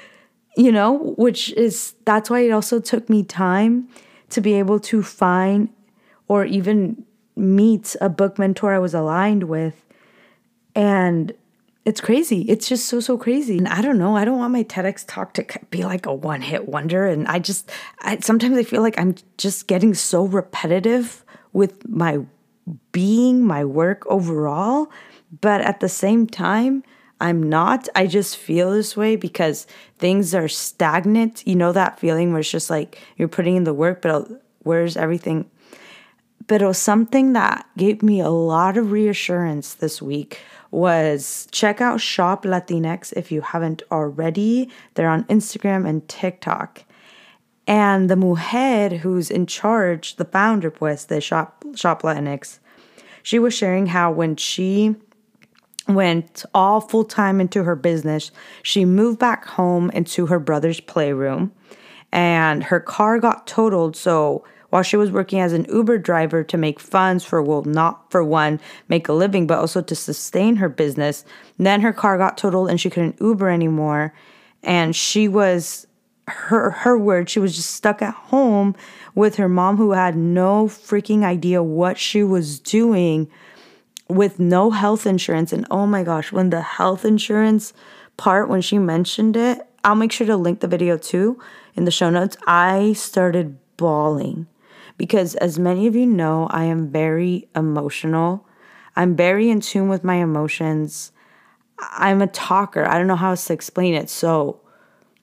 you 0.56 0.72
know, 0.72 1.14
which 1.18 1.52
is 1.52 1.92
that's 2.06 2.30
why 2.30 2.40
it 2.40 2.50
also 2.50 2.80
took 2.80 3.10
me 3.10 3.22
time 3.22 3.86
to 4.30 4.40
be 4.40 4.54
able 4.54 4.80
to 4.80 5.02
find 5.02 5.68
or 6.26 6.46
even 6.46 7.04
meet 7.36 7.94
a 8.00 8.08
book 8.08 8.38
mentor 8.38 8.72
I 8.72 8.78
was 8.78 8.94
aligned 8.94 9.42
with. 9.42 9.84
And 10.74 11.34
it's 11.86 12.00
crazy. 12.00 12.40
It's 12.42 12.68
just 12.68 12.86
so, 12.86 12.98
so 12.98 13.16
crazy. 13.16 13.56
And 13.56 13.68
I 13.68 13.80
don't 13.80 13.96
know. 13.96 14.16
I 14.16 14.24
don't 14.24 14.38
want 14.38 14.52
my 14.52 14.64
TEDx 14.64 15.04
talk 15.06 15.34
to 15.34 15.46
be 15.70 15.84
like 15.84 16.04
a 16.04 16.12
one 16.12 16.42
hit 16.42 16.68
wonder. 16.68 17.06
And 17.06 17.28
I 17.28 17.38
just, 17.38 17.70
I, 18.00 18.18
sometimes 18.18 18.58
I 18.58 18.64
feel 18.64 18.82
like 18.82 18.98
I'm 18.98 19.14
just 19.38 19.68
getting 19.68 19.94
so 19.94 20.24
repetitive 20.24 21.24
with 21.52 21.88
my 21.88 22.18
being, 22.90 23.46
my 23.46 23.64
work 23.64 24.04
overall. 24.08 24.90
But 25.40 25.60
at 25.60 25.78
the 25.78 25.88
same 25.88 26.26
time, 26.26 26.82
I'm 27.20 27.40
not. 27.40 27.88
I 27.94 28.08
just 28.08 28.36
feel 28.36 28.72
this 28.72 28.96
way 28.96 29.14
because 29.14 29.68
things 29.96 30.34
are 30.34 30.48
stagnant. 30.48 31.46
You 31.46 31.54
know 31.54 31.70
that 31.70 32.00
feeling 32.00 32.32
where 32.32 32.40
it's 32.40 32.50
just 32.50 32.68
like 32.68 33.00
you're 33.16 33.28
putting 33.28 33.54
in 33.54 33.62
the 33.62 33.72
work, 33.72 34.02
but 34.02 34.28
where's 34.64 34.96
everything? 34.96 35.48
But 36.48 36.62
it 36.62 36.66
was 36.66 36.78
something 36.78 37.32
that 37.34 37.64
gave 37.76 38.02
me 38.02 38.20
a 38.20 38.28
lot 38.28 38.76
of 38.76 38.90
reassurance 38.90 39.74
this 39.74 40.02
week 40.02 40.40
was 40.76 41.48
check 41.52 41.80
out 41.80 42.02
Shop 42.02 42.44
Latinx 42.44 43.10
if 43.14 43.32
you 43.32 43.40
haven't 43.40 43.82
already. 43.90 44.68
They're 44.92 45.08
on 45.08 45.24
Instagram 45.24 45.88
and 45.88 46.06
TikTok. 46.06 46.84
And 47.66 48.10
the 48.10 48.14
mujer 48.14 48.98
who's 48.98 49.30
in 49.30 49.46
charge, 49.46 50.16
the 50.16 50.26
founder, 50.26 50.70
pues, 50.70 51.06
the 51.06 51.22
Shop, 51.22 51.64
Shop 51.74 52.02
Latinx, 52.02 52.58
she 53.22 53.38
was 53.38 53.54
sharing 53.54 53.86
how 53.86 54.12
when 54.12 54.36
she 54.36 54.94
went 55.88 56.44
all 56.52 56.82
full 56.82 57.04
time 57.04 57.40
into 57.40 57.64
her 57.64 57.74
business, 57.74 58.30
she 58.62 58.84
moved 58.84 59.18
back 59.18 59.46
home 59.46 59.88
into 59.90 60.26
her 60.26 60.38
brother's 60.38 60.80
playroom 60.80 61.52
and 62.12 62.64
her 62.64 62.80
car 62.80 63.18
got 63.18 63.46
totaled. 63.46 63.96
So 63.96 64.44
while 64.76 64.82
she 64.82 64.98
was 64.98 65.10
working 65.10 65.40
as 65.40 65.54
an 65.54 65.64
Uber 65.70 65.96
driver 65.96 66.44
to 66.44 66.58
make 66.58 66.78
funds 66.78 67.24
for, 67.24 67.42
well, 67.42 67.62
not 67.62 68.10
for 68.10 68.22
one, 68.22 68.60
make 68.88 69.08
a 69.08 69.12
living, 69.14 69.46
but 69.46 69.58
also 69.58 69.80
to 69.80 69.96
sustain 69.96 70.56
her 70.56 70.68
business, 70.68 71.24
then 71.56 71.80
her 71.80 71.94
car 71.94 72.18
got 72.18 72.36
totaled 72.36 72.68
and 72.68 72.78
she 72.78 72.90
couldn't 72.90 73.18
Uber 73.18 73.48
anymore. 73.48 74.12
And 74.62 74.94
she 74.94 75.28
was 75.28 75.86
her 76.28 76.72
her 76.72 76.98
word 76.98 77.30
she 77.30 77.38
was 77.38 77.54
just 77.54 77.70
stuck 77.70 78.02
at 78.02 78.12
home 78.12 78.74
with 79.14 79.36
her 79.36 79.48
mom 79.48 79.76
who 79.76 79.92
had 79.92 80.16
no 80.16 80.66
freaking 80.66 81.22
idea 81.22 81.62
what 81.62 81.96
she 81.96 82.22
was 82.22 82.58
doing 82.58 83.30
with 84.08 84.40
no 84.40 84.72
health 84.72 85.06
insurance. 85.06 85.54
And 85.54 85.66
oh 85.70 85.86
my 85.86 86.02
gosh 86.02 86.32
when 86.32 86.50
the 86.50 86.60
health 86.60 87.04
insurance 87.04 87.72
part 88.18 88.50
when 88.50 88.60
she 88.60 88.78
mentioned 88.78 89.36
it 89.36 89.66
I'll 89.84 89.94
make 89.94 90.12
sure 90.12 90.26
to 90.26 90.36
link 90.36 90.60
the 90.60 90.68
video 90.68 90.98
too 90.98 91.40
in 91.76 91.84
the 91.84 91.92
show 91.92 92.10
notes. 92.10 92.36
I 92.46 92.92
started 92.92 93.56
bawling 93.78 94.48
because 94.96 95.34
as 95.36 95.58
many 95.58 95.86
of 95.86 95.94
you 95.94 96.06
know 96.06 96.46
I 96.50 96.64
am 96.64 96.90
very 96.90 97.48
emotional. 97.54 98.46
I'm 98.94 99.14
very 99.14 99.50
in 99.50 99.60
tune 99.60 99.88
with 99.88 100.04
my 100.04 100.16
emotions. 100.16 101.12
I'm 101.78 102.22
a 102.22 102.26
talker. 102.26 102.86
I 102.86 102.96
don't 102.96 103.06
know 103.06 103.16
how 103.16 103.30
else 103.30 103.44
to 103.46 103.52
explain 103.52 103.94
it. 103.94 104.08
So 104.08 104.60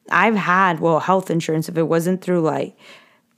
I've 0.10 0.36
had 0.36 0.80
well 0.80 1.00
health 1.00 1.32
insurance 1.32 1.70
if 1.70 1.78
it 1.78 1.84
wasn't 1.84 2.22
through 2.22 2.42
like 2.42 2.78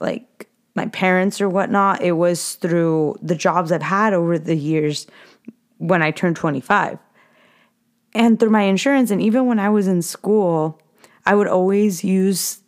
like 0.00 0.48
my 0.74 0.86
parents 0.86 1.40
or 1.40 1.48
whatnot, 1.48 2.02
it 2.02 2.12
was 2.12 2.56
through 2.56 3.16
the 3.22 3.34
jobs 3.34 3.72
I've 3.72 3.82
had 3.82 4.12
over 4.12 4.38
the 4.38 4.54
years 4.54 5.06
when 5.78 6.02
I 6.02 6.10
turned 6.10 6.36
25. 6.36 6.98
And 8.12 8.38
through 8.38 8.50
my 8.50 8.62
insurance 8.62 9.10
and 9.10 9.22
even 9.22 9.46
when 9.46 9.58
I 9.58 9.70
was 9.70 9.88
in 9.88 10.02
school, 10.02 10.80
I 11.24 11.34
would 11.34 11.48
always 11.48 12.04
use 12.04 12.60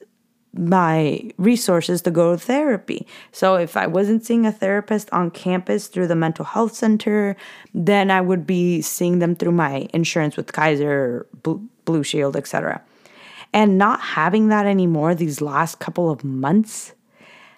my 0.53 1.31
resources 1.37 2.03
to 2.03 2.11
go 2.11 2.33
to 2.33 2.39
therapy. 2.39 3.07
So 3.33 3.57
if 3.57 3.77
I 3.77 3.87
wasn't 3.87 4.25
seeing 4.25 4.47
a 4.47 4.53
therapist 4.53 5.11
on 5.13 5.31
campus 5.31 5.89
through 5.89 6.07
the 6.07 6.17
mental 6.17 6.45
health 6.45 6.75
center, 6.75 7.37
then 7.75 8.11
I 8.11 8.21
would 8.21 8.47
be 8.47 8.81
seeing 8.81 9.19
them 9.19 9.37
through 9.37 9.53
my 9.53 9.89
insurance 9.93 10.37
with 10.37 10.53
Kaiser, 10.53 11.27
Blue 11.85 12.03
Shield, 12.03 12.37
etc. 12.37 12.83
And 13.53 13.79
not 13.79 14.01
having 14.01 14.49
that 14.49 14.67
anymore 14.67 15.15
these 15.15 15.41
last 15.41 15.79
couple 15.79 16.11
of 16.11 16.25
months 16.25 16.95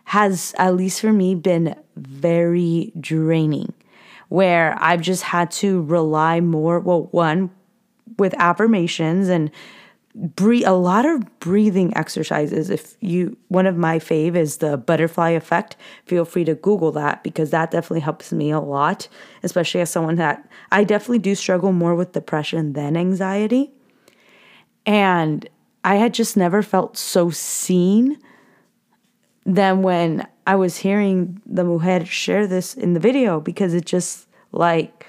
has, 0.04 0.54
at 0.58 0.74
least 0.74 1.00
for 1.00 1.12
me, 1.12 1.34
been 1.34 1.76
very 1.96 2.92
draining. 2.98 3.72
Where 4.28 4.76
I've 4.80 5.00
just 5.00 5.24
had 5.24 5.50
to 5.52 5.82
rely 5.82 6.40
more, 6.40 6.78
well, 6.78 7.08
one, 7.10 7.50
with 8.16 8.34
affirmations 8.38 9.28
and 9.28 9.50
breathe 10.14 10.66
a 10.66 10.72
lot 10.72 11.06
of 11.06 11.38
breathing 11.38 11.96
exercises. 11.96 12.68
If 12.68 12.96
you 13.00 13.36
one 13.48 13.66
of 13.66 13.76
my 13.76 13.98
fave 13.98 14.34
is 14.34 14.56
the 14.56 14.76
butterfly 14.76 15.30
effect. 15.30 15.76
Feel 16.04 16.24
free 16.24 16.44
to 16.44 16.54
google 16.54 16.92
that 16.92 17.22
because 17.22 17.50
that 17.50 17.70
definitely 17.70 18.00
helps 18.00 18.32
me 18.32 18.50
a 18.50 18.60
lot 18.60 19.08
especially 19.42 19.80
as 19.80 19.88
someone 19.88 20.16
that 20.16 20.46
i 20.70 20.84
definitely 20.84 21.18
do 21.18 21.34
struggle 21.34 21.72
more 21.72 21.94
with 21.94 22.12
depression 22.12 22.72
than 22.72 22.96
anxiety. 22.96 23.70
And 24.86 25.48
I 25.84 25.96
had 25.96 26.14
just 26.14 26.36
never 26.36 26.62
felt 26.62 26.96
so 26.96 27.30
seen 27.30 28.18
than 29.46 29.82
when 29.82 30.26
I 30.46 30.56
was 30.56 30.78
hearing 30.78 31.40
the 31.46 31.64
mujer 31.64 32.04
share 32.04 32.46
this 32.46 32.74
in 32.74 32.94
the 32.94 33.00
video 33.00 33.40
because 33.40 33.74
it 33.74 33.86
just 33.86 34.26
like 34.52 35.06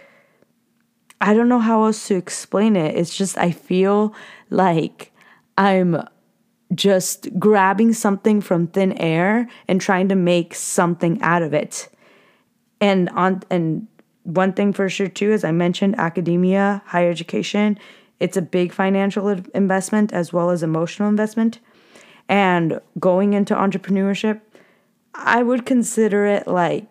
I 1.20 1.36
don't 1.36 1.50
know 1.50 1.60
how 1.60 1.84
else 1.84 2.08
to 2.08 2.16
explain 2.16 2.76
it. 2.76 2.96
It's 2.96 3.16
just 3.16 3.38
I 3.38 3.52
feel 3.52 4.16
like 4.52 5.12
I'm 5.58 6.08
just 6.76 7.28
grabbing 7.40 7.94
something 7.94 8.40
from 8.40 8.68
thin 8.68 8.94
air 8.94 9.50
and 9.68 9.82
trying 9.82 10.08
to 10.10 10.16
make 10.16 10.54
something 10.54 11.20
out 11.22 11.42
of 11.42 11.54
it. 11.54 11.90
And 12.80 13.10
on 13.10 13.42
and 13.50 13.88
one 14.24 14.54
thing 14.54 14.72
for 14.72 14.88
sure 14.88 15.08
too, 15.08 15.32
as 15.32 15.44
I 15.44 15.52
mentioned, 15.52 15.96
academia, 15.98 16.84
higher 16.86 17.10
education 17.10 17.80
it's 18.22 18.38
a 18.38 18.42
big 18.44 18.72
financial 18.72 19.30
investment 19.56 20.14
as 20.14 20.32
well 20.32 20.52
as 20.52 20.62
emotional 20.62 21.10
investment. 21.10 21.60
And 22.30 22.80
going 23.00 23.34
into 23.34 23.56
entrepreneurship, 23.56 24.42
I 25.16 25.42
would 25.42 25.66
consider 25.66 26.28
it 26.28 26.48
like 26.48 26.86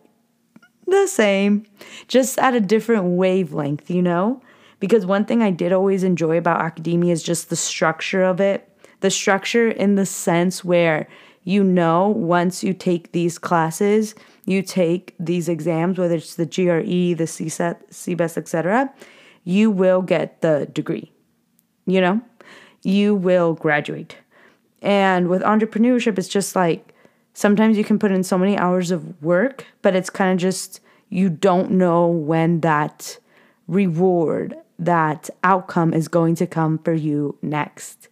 the 0.89 1.07
same, 1.07 1.67
just 2.09 2.37
at 2.41 2.57
a 2.57 2.61
different 2.61 3.05
wavelength, 3.05 3.89
you 3.89 4.03
know? 4.03 4.43
Because 4.81 5.07
one 5.07 5.25
thing 5.25 5.43
I 5.43 5.51
did 5.51 5.73
always 5.73 6.03
enjoy 6.03 6.37
about 6.37 6.61
academia 6.61 7.13
is 7.13 7.23
just 7.23 7.51
the 7.51 7.57
structure 7.57 8.23
of 8.23 8.41
it. 8.41 8.67
The 9.01 9.11
structure 9.11 9.69
in 9.69 9.95
the 9.95 10.07
sense 10.07 10.65
where 10.65 11.09
you 11.45 11.63
know 11.63 12.09
once 12.09 12.65
you 12.65 12.75
take 12.75 13.13
these 13.13 13.39
classes, 13.39 14.15
you 14.45 14.63
take 14.63 15.15
these 15.19 15.49
exams, 15.49 15.99
whether 15.99 16.17
it's 16.17 16.35
the 16.35 16.47
GRE, 16.47 17.15
the 17.17 17.25
CSET, 17.25 17.91
CBEST, 17.91 18.37
etc., 18.37 18.93
you 19.45 19.71
will 19.71 20.03
get 20.03 20.43
the 20.43 20.69
degree 20.73 21.13
you 21.91 22.01
know, 22.01 22.21
you 22.83 23.15
will 23.15 23.55
graduate. 23.55 24.17
And 24.83 25.29
with 25.29 25.43
entrepreneurship, 25.43 26.19
it's 26.19 26.29
just 26.29 26.57
like 26.57 26.95
sometimes 27.35 27.77
you 27.77 27.85
can 27.85 27.99
put 27.99 28.13
in 28.13 28.23
so 28.23 28.39
many 28.39 28.57
hours 28.57 28.91
of 28.91 29.23
work, 29.23 29.67
but 29.83 29.95
it's 29.95 30.11
kind 30.11 30.33
of 30.33 30.39
just 30.39 30.81
you 31.09 31.29
don't 31.29 31.73
know 31.73 32.07
when 32.07 32.61
that 32.61 33.19
reward, 33.67 34.57
that 34.81 35.31
outcome 35.45 35.95
is 35.95 36.09
going 36.09 36.35
to 36.37 36.47
come 36.47 36.79
for 36.79 36.93
you 36.93 37.39
next. 37.43 38.09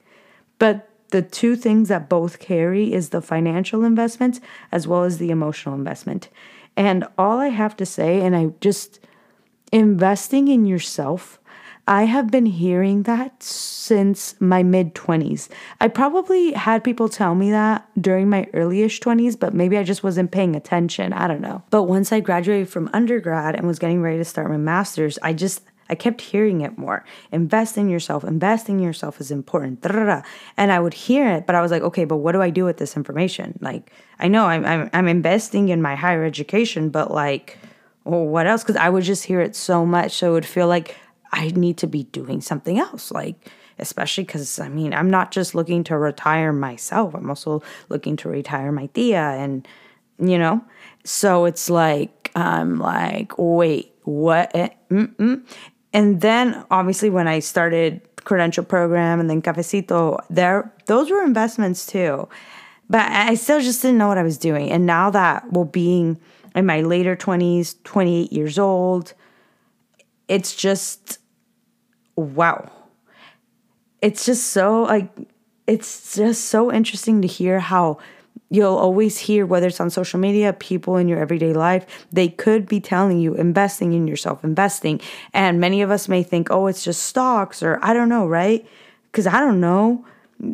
But 0.58 0.88
the 1.10 1.22
two 1.22 1.56
things 1.56 1.88
that 1.88 2.08
both 2.08 2.38
carry 2.38 2.92
is 2.92 3.08
the 3.08 3.22
financial 3.22 3.84
investment 3.84 4.40
as 4.70 4.86
well 4.86 5.04
as 5.04 5.18
the 5.18 5.30
emotional 5.30 5.74
investment. 5.74 6.28
And 6.76 7.06
all 7.16 7.38
I 7.38 7.48
have 7.48 7.76
to 7.78 7.86
say, 7.86 8.20
and 8.20 8.36
I 8.36 8.52
just 8.60 9.00
investing 9.72 10.48
in 10.48 10.66
yourself 10.66 11.38
I 11.88 12.04
have 12.04 12.30
been 12.30 12.44
hearing 12.44 13.04
that 13.04 13.42
since 13.42 14.38
my 14.40 14.62
mid 14.62 14.94
20s. 14.94 15.48
I 15.80 15.88
probably 15.88 16.52
had 16.52 16.84
people 16.84 17.08
tell 17.08 17.34
me 17.34 17.50
that 17.50 17.88
during 17.98 18.28
my 18.28 18.44
earlyish 18.52 19.00
20s, 19.00 19.40
but 19.40 19.54
maybe 19.54 19.78
I 19.78 19.84
just 19.84 20.04
wasn't 20.04 20.30
paying 20.30 20.54
attention. 20.54 21.14
I 21.14 21.26
don't 21.26 21.40
know. 21.40 21.62
But 21.70 21.84
once 21.84 22.12
I 22.12 22.20
graduated 22.20 22.68
from 22.68 22.90
undergrad 22.92 23.54
and 23.54 23.66
was 23.66 23.78
getting 23.78 24.02
ready 24.02 24.18
to 24.18 24.24
start 24.26 24.50
my 24.50 24.58
master's, 24.58 25.18
I 25.22 25.32
just 25.32 25.62
I 25.90 25.94
kept 25.94 26.20
hearing 26.20 26.60
it 26.60 26.76
more. 26.76 27.04
Invest 27.32 27.78
in 27.78 27.88
yourself. 27.88 28.24
Investing 28.24 28.78
in 28.78 28.84
yourself 28.84 29.20
is 29.20 29.30
important. 29.30 29.84
And 30.56 30.72
I 30.72 30.78
would 30.78 30.94
hear 30.94 31.28
it, 31.28 31.46
but 31.46 31.54
I 31.54 31.62
was 31.62 31.70
like, 31.70 31.82
okay, 31.82 32.04
but 32.04 32.16
what 32.16 32.32
do 32.32 32.42
I 32.42 32.50
do 32.50 32.64
with 32.64 32.76
this 32.76 32.96
information? 32.96 33.58
Like, 33.60 33.90
I 34.18 34.28
know 34.28 34.46
I'm 34.46 34.64
I'm, 34.64 34.90
I'm 34.92 35.08
investing 35.08 35.70
in 35.70 35.80
my 35.80 35.94
higher 35.94 36.24
education, 36.24 36.90
but 36.90 37.10
like, 37.10 37.58
well, 38.04 38.24
what 38.24 38.46
else? 38.46 38.62
Because 38.62 38.76
I 38.76 38.88
would 38.88 39.04
just 39.04 39.24
hear 39.24 39.40
it 39.40 39.56
so 39.56 39.86
much, 39.86 40.12
so 40.12 40.30
it 40.30 40.32
would 40.32 40.46
feel 40.46 40.68
like 40.68 40.96
I 41.32 41.48
need 41.48 41.78
to 41.78 41.86
be 41.86 42.04
doing 42.04 42.40
something 42.40 42.78
else. 42.78 43.10
Like, 43.10 43.50
especially 43.78 44.24
because 44.24 44.58
I 44.58 44.68
mean, 44.68 44.92
I'm 44.92 45.10
not 45.10 45.30
just 45.30 45.54
looking 45.54 45.84
to 45.84 45.96
retire 45.96 46.52
myself, 46.52 47.14
I'm 47.14 47.28
also 47.28 47.62
looking 47.88 48.16
to 48.16 48.28
retire 48.28 48.72
my 48.72 48.86
tia. 48.86 49.20
And, 49.20 49.66
you 50.18 50.38
know, 50.38 50.62
so 51.04 51.44
it's 51.44 51.70
like, 51.70 52.30
I'm 52.34 52.78
like, 52.78 53.32
wait, 53.38 53.94
what? 54.04 54.50
Eh. 54.54 54.68
And 55.92 56.20
then 56.20 56.64
obviously, 56.70 57.10
when 57.10 57.28
I 57.28 57.38
started 57.38 58.02
credential 58.24 58.64
program 58.64 59.20
and 59.20 59.30
then 59.30 59.40
cafecito 59.40 60.18
there 60.28 60.70
those 60.84 61.10
were 61.10 61.22
investments 61.22 61.86
too 61.86 62.28
but 62.90 63.00
i 63.10 63.32
still 63.34 63.58
just 63.58 63.80
didn't 63.80 63.96
know 63.96 64.08
what 64.08 64.18
i 64.18 64.22
was 64.22 64.36
doing 64.36 64.70
and 64.70 64.84
now 64.84 65.08
that 65.08 65.50
well 65.50 65.64
being 65.64 66.20
in 66.54 66.66
my 66.66 66.82
later 66.82 67.16
20s 67.16 67.82
28 67.84 68.30
years 68.30 68.58
old 68.58 69.14
it's 70.28 70.54
just 70.54 71.18
wow. 72.18 72.70
It's 74.02 74.26
just 74.26 74.48
so 74.48 74.82
like 74.82 75.10
it's 75.66 76.14
just 76.14 76.46
so 76.46 76.72
interesting 76.72 77.22
to 77.22 77.28
hear 77.28 77.60
how 77.60 77.98
you'll 78.50 78.76
always 78.76 79.18
hear 79.18 79.44
whether 79.44 79.66
it's 79.66 79.80
on 79.80 79.90
social 79.90 80.18
media 80.18 80.52
people 80.52 80.96
in 80.96 81.08
your 81.08 81.18
everyday 81.18 81.52
life 81.52 82.06
they 82.12 82.28
could 82.28 82.66
be 82.66 82.80
telling 82.80 83.18
you 83.18 83.34
investing 83.34 83.92
in 83.92 84.06
yourself 84.06 84.42
investing 84.42 85.00
and 85.32 85.60
many 85.60 85.82
of 85.82 85.90
us 85.90 86.08
may 86.08 86.22
think 86.22 86.50
oh 86.50 86.66
it's 86.66 86.84
just 86.84 87.02
stocks 87.02 87.62
or 87.62 87.78
i 87.82 87.92
don't 87.92 88.08
know 88.08 88.26
right 88.26 88.66
because 89.10 89.26
i 89.26 89.38
don't 89.38 89.60
know 89.60 90.04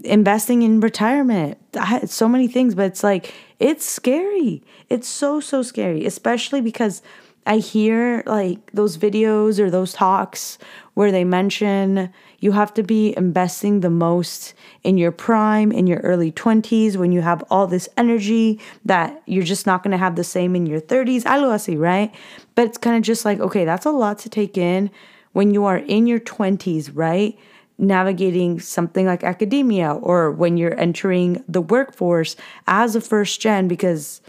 investing 0.02 0.62
in 0.62 0.80
retirement. 0.80 1.58
I, 1.78 2.00
so 2.06 2.28
many 2.28 2.48
things, 2.48 2.74
but 2.74 2.86
it's 2.86 3.02
like, 3.02 3.34
it's 3.58 3.84
scary. 3.84 4.62
It's 4.88 5.08
so, 5.08 5.40
so 5.40 5.62
scary, 5.62 6.06
especially 6.06 6.60
because 6.60 7.02
I 7.46 7.58
hear 7.58 8.22
like 8.26 8.72
those 8.72 8.96
videos 8.96 9.58
or 9.58 9.70
those 9.70 9.92
talks 9.92 10.58
where 10.94 11.12
they 11.12 11.24
mention 11.24 12.10
you 12.38 12.52
have 12.52 12.72
to 12.74 12.82
be 12.82 13.14
investing 13.16 13.80
the 13.80 13.90
most 13.90 14.54
in 14.82 14.96
your 14.96 15.12
prime, 15.12 15.70
in 15.72 15.86
your 15.86 16.00
early 16.00 16.32
20s, 16.32 16.96
when 16.96 17.12
you 17.12 17.20
have 17.20 17.44
all 17.50 17.66
this 17.66 17.88
energy 17.96 18.60
that 18.84 19.22
you're 19.26 19.44
just 19.44 19.66
not 19.66 19.82
gonna 19.82 19.98
have 19.98 20.16
the 20.16 20.24
same 20.24 20.56
in 20.56 20.66
your 20.66 20.80
30s. 20.80 21.26
I 21.26 21.38
Algo 21.38 21.54
así, 21.54 21.78
right? 21.78 22.14
But 22.54 22.66
it's 22.66 22.78
kind 22.78 22.96
of 22.96 23.02
just 23.02 23.24
like, 23.24 23.40
okay, 23.40 23.64
that's 23.64 23.86
a 23.86 23.90
lot 23.90 24.18
to 24.20 24.28
take 24.28 24.56
in 24.56 24.90
when 25.32 25.52
you 25.52 25.64
are 25.64 25.78
in 25.78 26.06
your 26.06 26.20
20s, 26.20 26.90
right? 26.94 27.36
Navigating 27.76 28.60
something 28.60 29.04
like 29.04 29.24
academia 29.24 29.92
or 29.92 30.30
when 30.30 30.56
you're 30.56 30.78
entering 30.78 31.42
the 31.48 31.60
workforce 31.60 32.36
as 32.66 32.94
a 32.94 33.00
first 33.00 33.40
gen 33.40 33.68
because 33.68 34.22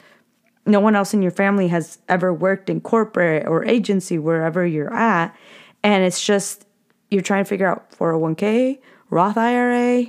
no 0.66 0.80
one 0.80 0.96
else 0.96 1.14
in 1.14 1.22
your 1.22 1.32
family 1.32 1.68
has 1.68 2.00
ever 2.10 2.34
worked 2.34 2.70
in 2.70 2.82
corporate 2.82 3.48
or 3.48 3.66
agency 3.66 4.18
wherever 4.18 4.66
you're 4.66 4.94
at. 4.94 5.36
And 5.84 6.04
it's 6.04 6.26
just 6.26 6.66
you're 7.12 7.22
trying 7.22 7.44
to 7.44 7.50
figure 7.50 7.68
out 7.68 7.92
401k 7.92 8.80
roth 9.10 9.38
ira 9.38 10.08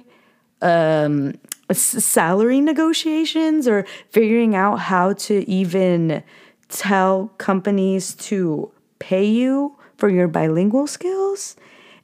um, 0.63 1.35
salary 1.71 2.61
negotiations 2.61 3.69
or 3.69 3.85
figuring 4.11 4.55
out 4.55 4.77
how 4.77 5.13
to 5.13 5.49
even 5.49 6.23
tell 6.69 7.29
companies 7.39 8.15
to 8.15 8.71
pay 8.99 9.25
you 9.25 9.77
for 9.99 10.09
your 10.09 10.29
bilingual 10.29 10.87
skills. 10.87 11.57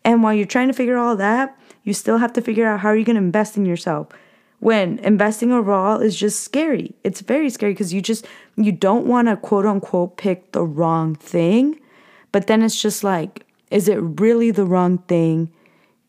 And 0.05 0.23
while 0.23 0.35
you're 0.35 0.47
trying 0.47 0.69
to 0.69 0.75
figure 0.75 0.99
all 0.99 1.17
that 1.17 1.57
you 1.85 1.93
still 1.93 2.19
have 2.19 2.33
to 2.35 2.41
figure 2.41 2.67
out 2.67 2.81
how 2.81 2.89
are 2.89 2.97
you 2.97 3.05
going 3.05 3.17
to 3.17 3.23
invest 3.23 3.57
in 3.57 3.67
yourself 3.67 4.09
when 4.63 5.01
investing 5.01 5.51
overall 5.51 6.01
is 6.01 6.15
just 6.15 6.45
scary. 6.45 6.95
It's 7.03 7.21
very 7.21 7.51
scary 7.51 7.73
because 7.73 7.93
you 7.93 8.01
just 8.01 8.29
you 8.55 8.71
don't 8.71 9.07
want 9.07 9.27
to 9.27 9.37
quote 9.37 9.67
unquote 9.67 10.17
pick 10.17 10.53
the 10.53 10.63
wrong 10.63 11.17
thing. 11.17 11.81
But 12.31 12.47
then 12.47 12.63
it's 12.63 12.81
just 12.81 13.03
like 13.03 13.45
is 13.73 13.89
it 13.89 13.97
really 13.97 14.53
the 14.53 14.65
wrong 14.65 14.99
thing 15.09 15.51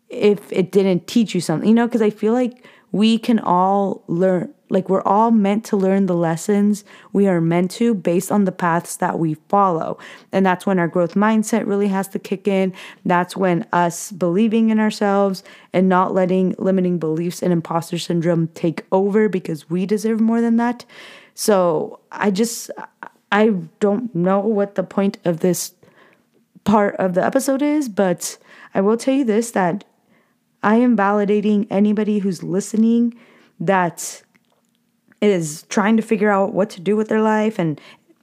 if 0.08 0.52
it 0.54 0.72
didn't 0.72 1.08
teach 1.08 1.34
you 1.34 1.42
something? 1.42 1.68
You 1.68 1.74
know, 1.74 1.88
because 1.88 2.04
I 2.04 2.12
feel 2.12 2.34
like 2.34 2.64
we 2.94 3.18
can 3.18 3.40
all 3.40 4.04
learn 4.08 4.54
like 4.70 4.90
we're 4.90 5.04
all 5.04 5.30
meant 5.30 5.66
to 5.66 5.78
learn 5.78 6.08
the 6.08 6.16
lessons 6.16 6.84
we 7.12 7.28
are 7.28 7.40
meant 7.40 7.70
to 7.70 7.94
based 7.94 8.32
on 8.32 8.46
the 8.46 8.52
paths 8.52 8.96
that 8.98 9.20
we 9.20 9.36
follow. 9.48 10.00
And 10.32 10.44
that's 10.44 10.66
when 10.66 10.80
our 10.80 10.88
growth 10.88 11.14
mindset 11.14 11.68
really 11.68 11.90
has 11.90 12.08
to 12.10 12.20
kick 12.20 12.48
in. 12.48 12.74
That's 13.06 13.38
when 13.38 13.68
us 13.72 14.12
believing 14.12 14.72
in 14.72 14.80
ourselves 14.80 15.44
and 15.74 15.88
not 15.88 16.16
letting 16.16 16.56
limiting 16.58 16.98
beliefs 16.98 17.44
and 17.44 17.54
imposter 17.54 18.00
syndrome 18.00 18.48
take 18.56 18.84
over 18.92 19.30
because 19.30 19.70
we 19.70 19.86
deserve 19.86 20.20
more 20.20 20.42
than 20.42 20.56
that. 20.58 20.86
So 21.36 22.00
I 22.12 22.32
just, 22.32 22.72
I 23.32 23.50
don't 23.80 24.14
know 24.16 24.40
what 24.40 24.74
the 24.74 24.84
point 24.84 25.20
of 25.24 25.42
this 25.42 25.74
part 26.64 26.96
of 26.96 27.14
the 27.14 27.24
episode 27.24 27.62
is, 27.62 27.90
but 27.90 28.40
I 28.74 28.82
will 28.82 28.98
tell 28.98 29.14
you 29.14 29.26
this 29.26 29.52
that 29.52 29.84
I 30.64 30.76
am 30.76 30.96
validating 30.96 31.68
anybody 31.70 32.20
who's 32.20 32.42
listening 32.42 33.14
that 33.60 34.24
is 35.22 35.64
trying 35.64 35.98
to 35.98 36.04
figure 36.04 36.30
out 36.30 36.54
what 36.54 36.70
to 36.72 36.82
do 36.82 36.96
with 36.96 37.10
their 37.10 37.22
life 37.22 37.60
and 37.60 37.80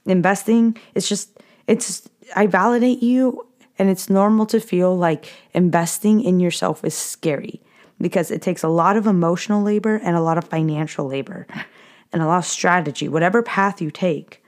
investing. 0.07 0.76
It's 0.94 1.09
just, 1.09 1.38
it's, 1.66 2.09
I 2.35 2.46
validate 2.46 3.03
you, 3.03 3.46
and 3.79 3.88
it's 3.88 4.11
normal 4.11 4.46
to 4.46 4.61
feel 4.61 4.96
like 4.96 5.33
investing 5.55 6.22
in 6.22 6.40
yourself 6.40 6.85
is 6.85 6.94
scary 6.94 7.62
because 8.00 8.31
it 8.31 8.42
takes 8.42 8.62
a 8.62 8.68
lot 8.68 8.96
of 8.96 9.07
emotional 9.07 9.62
labor 9.62 9.96
and 9.96 10.16
a 10.16 10.20
lot 10.20 10.38
of 10.38 10.44
financial 10.44 11.07
labor 11.07 11.46
and 12.12 12.22
a 12.22 12.26
lot 12.26 12.38
of 12.38 12.44
strategy, 12.44 13.09
whatever 13.09 13.42
path 13.42 13.81
you 13.81 13.90
take. 13.90 14.42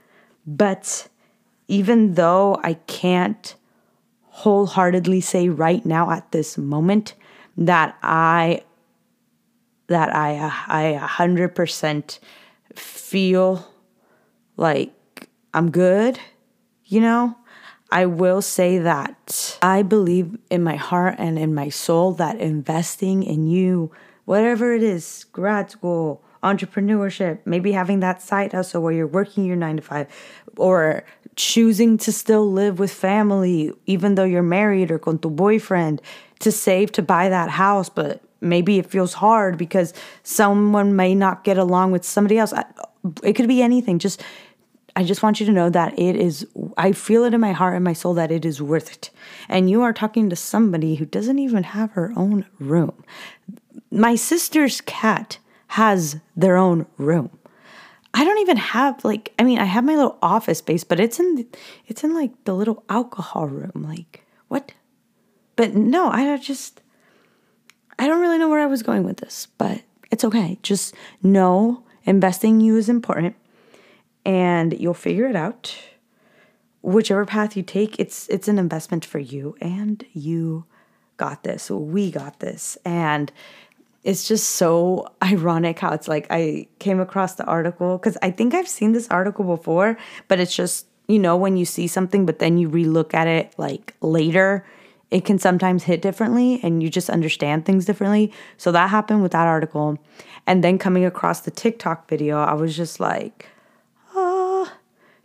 But 0.47 1.09
even 1.69 2.15
though 2.15 2.59
I 2.63 2.75
can't 2.75 3.55
wholeheartedly 4.27 5.21
say 5.21 5.49
right 5.49 5.85
now 5.85 6.11
at 6.11 6.33
this 6.33 6.57
moment 6.59 7.15
that 7.57 7.97
I 8.03 8.63
that 9.89 10.15
I 10.15 10.37
uh, 10.37 10.51
I 10.69 11.01
100% 11.01 12.19
feel 12.75 13.67
like 14.57 15.29
I'm 15.53 15.71
good, 15.71 16.19
you 16.87 17.01
know, 17.01 17.37
I 17.91 18.07
will 18.07 18.41
say 18.41 18.79
that 18.79 19.59
I 19.61 19.83
believe 19.83 20.39
in 20.51 20.63
my 20.63 20.77
heart 20.77 21.17
and 21.19 21.39
in 21.39 21.55
my 21.55 21.69
soul 21.69 22.13
that 22.15 22.41
investing 22.41 23.23
in 23.23 23.47
you, 23.47 23.91
whatever 24.25 24.73
it 24.73 24.83
is, 24.83 25.25
grad 25.33 25.71
school, 25.71 26.23
entrepreneurship, 26.43 27.39
maybe 27.45 27.73
having 27.73 28.01
that 28.01 28.21
side 28.21 28.53
hustle 28.53 28.83
where 28.83 28.93
you're 28.93 29.07
working 29.07 29.45
your 29.45 29.57
nine 29.57 29.77
to 29.77 29.83
five, 29.83 30.09
or 30.57 31.05
choosing 31.37 31.97
to 31.99 32.13
still 32.13 32.51
live 32.51 32.79
with 32.79 32.93
family, 32.93 33.73
even 33.87 34.15
though 34.17 34.25
you're 34.25 34.43
married 34.43 34.91
or 34.91 34.99
con 34.99 35.19
tu 35.19 35.31
boyfriend, 35.31 36.03
to 36.41 36.53
save 36.53 36.93
to 36.93 37.03
buy 37.03 37.29
that 37.29 37.51
house, 37.51 37.89
but 37.89 38.21
maybe 38.41 38.79
it 38.79 38.87
feels 38.91 39.15
hard 39.15 39.57
because 39.57 39.95
someone 40.25 40.97
may 40.97 41.15
not 41.15 41.45
get 41.45 41.57
along 41.57 41.93
with 41.93 42.05
somebody 42.05 42.39
else. 42.39 42.53
It 43.23 43.35
could 43.35 43.49
be 43.49 43.63
anything. 43.63 43.99
Just 43.99 44.23
I 44.95 45.05
just 45.05 45.23
want 45.23 45.41
you 45.41 45.47
to 45.47 45.53
know 45.53 45.71
that 45.71 45.99
it 45.99 46.17
is 46.17 46.47
I 46.77 46.93
feel 46.93 47.25
it 47.25 47.33
in 47.33 47.41
my 47.41 47.53
heart 47.53 47.75
and 47.75 47.85
my 47.85 47.95
soul 47.95 48.15
that 48.15 48.31
it 48.31 48.45
is 48.45 48.61
worth 48.61 48.93
it. 48.93 49.11
And 49.49 49.71
you 49.71 49.83
are 49.83 49.93
talking 49.93 50.29
to 50.29 50.37
somebody 50.37 50.97
who 50.97 51.07
doesn't 51.07 51.39
even 51.39 51.63
have 51.63 51.93
her 51.93 52.13
own 52.17 52.47
room. 52.59 53.05
My 53.91 54.17
sister's 54.17 54.81
cat 54.83 55.39
has 55.73 56.21
their 56.37 56.59
own 56.59 56.85
room. 56.99 57.31
I 58.13 58.25
don't 58.25 58.39
even 58.41 58.59
have 58.59 59.03
like 59.07 59.33
I 59.39 59.43
mean 59.43 59.59
I 59.59 59.65
have 59.65 59.85
my 59.85 59.97
little 59.97 60.19
office 60.21 60.59
space, 60.59 60.85
but 60.85 61.01
it's 61.01 61.19
in 61.19 61.47
it's 61.87 62.05
in 62.05 62.15
like 62.15 62.33
the 62.45 62.55
little 62.55 62.85
alcohol 62.91 63.47
room. 63.49 63.87
Like 63.89 64.27
what? 64.49 64.73
But 65.57 65.75
no, 65.75 66.09
I 66.09 66.37
just 66.37 66.83
I 67.99 68.07
don't 68.07 68.21
really 68.21 68.37
know 68.37 68.51
where 68.51 68.61
I 68.61 68.67
was 68.67 68.83
going 68.83 69.05
with 69.05 69.17
this, 69.17 69.49
but 69.57 69.83
it's 70.11 70.25
okay. 70.25 70.59
Just 70.63 70.95
know 71.23 71.85
investing 72.05 72.61
you 72.61 72.77
is 72.77 72.91
important 72.91 73.35
and 74.27 74.79
you'll 74.79 74.93
figure 74.93 75.27
it 75.27 75.37
out. 75.37 75.75
Whichever 76.83 77.25
path 77.25 77.57
you 77.57 77.63
take, 77.63 77.99
it's 77.99 78.29
it's 78.29 78.47
an 78.47 78.59
investment 78.59 79.07
for 79.07 79.21
you 79.21 79.57
and 79.59 80.05
you 80.13 80.67
got 81.17 81.45
this. 81.45 81.71
We 81.71 82.11
got 82.11 82.41
this. 82.41 82.77
And 82.85 83.33
it's 84.05 84.27
just 84.27 84.51
so 84.51 85.07
ironic 85.23 85.79
how 85.79 85.93
it's 85.93 86.09
like 86.09 86.27
I 86.31 86.69
came 86.79 87.01
across 87.01 87.35
the 87.35 87.45
article 87.45 87.99
cuz 87.99 88.17
I 88.23 88.31
think 88.31 88.55
I've 88.55 88.69
seen 88.69 88.93
this 88.93 89.09
article 89.09 89.45
before, 89.45 89.97
but 90.29 90.41
it's 90.41 90.55
just 90.55 90.87
you 91.09 91.19
know 91.19 91.37
when 91.37 91.57
you 91.57 91.65
see 91.65 91.87
something 91.87 92.25
but 92.27 92.39
then 92.39 92.59
you 92.59 92.69
relook 92.69 93.13
at 93.13 93.27
it 93.27 93.55
like 93.59 93.95
later 94.01 94.65
it 95.13 95.27
can 95.27 95.39
sometimes 95.39 95.85
hit 95.85 96.01
differently 96.01 96.59
and 96.63 96.83
you 96.83 96.89
just 96.89 97.11
understand 97.11 97.67
things 97.67 97.85
differently. 97.85 98.33
So 98.57 98.73
that 98.73 98.89
happened 98.89 99.23
with 99.23 99.33
that 99.33 99.47
article. 99.47 99.99
And 100.47 100.65
then 100.65 100.79
coming 100.79 101.05
across 101.05 101.41
the 101.41 101.51
TikTok 101.51 102.09
video, 102.09 102.39
I 102.39 102.55
was 102.55 102.75
just 102.75 102.99
like, 102.99 103.47
oh, 104.15 104.73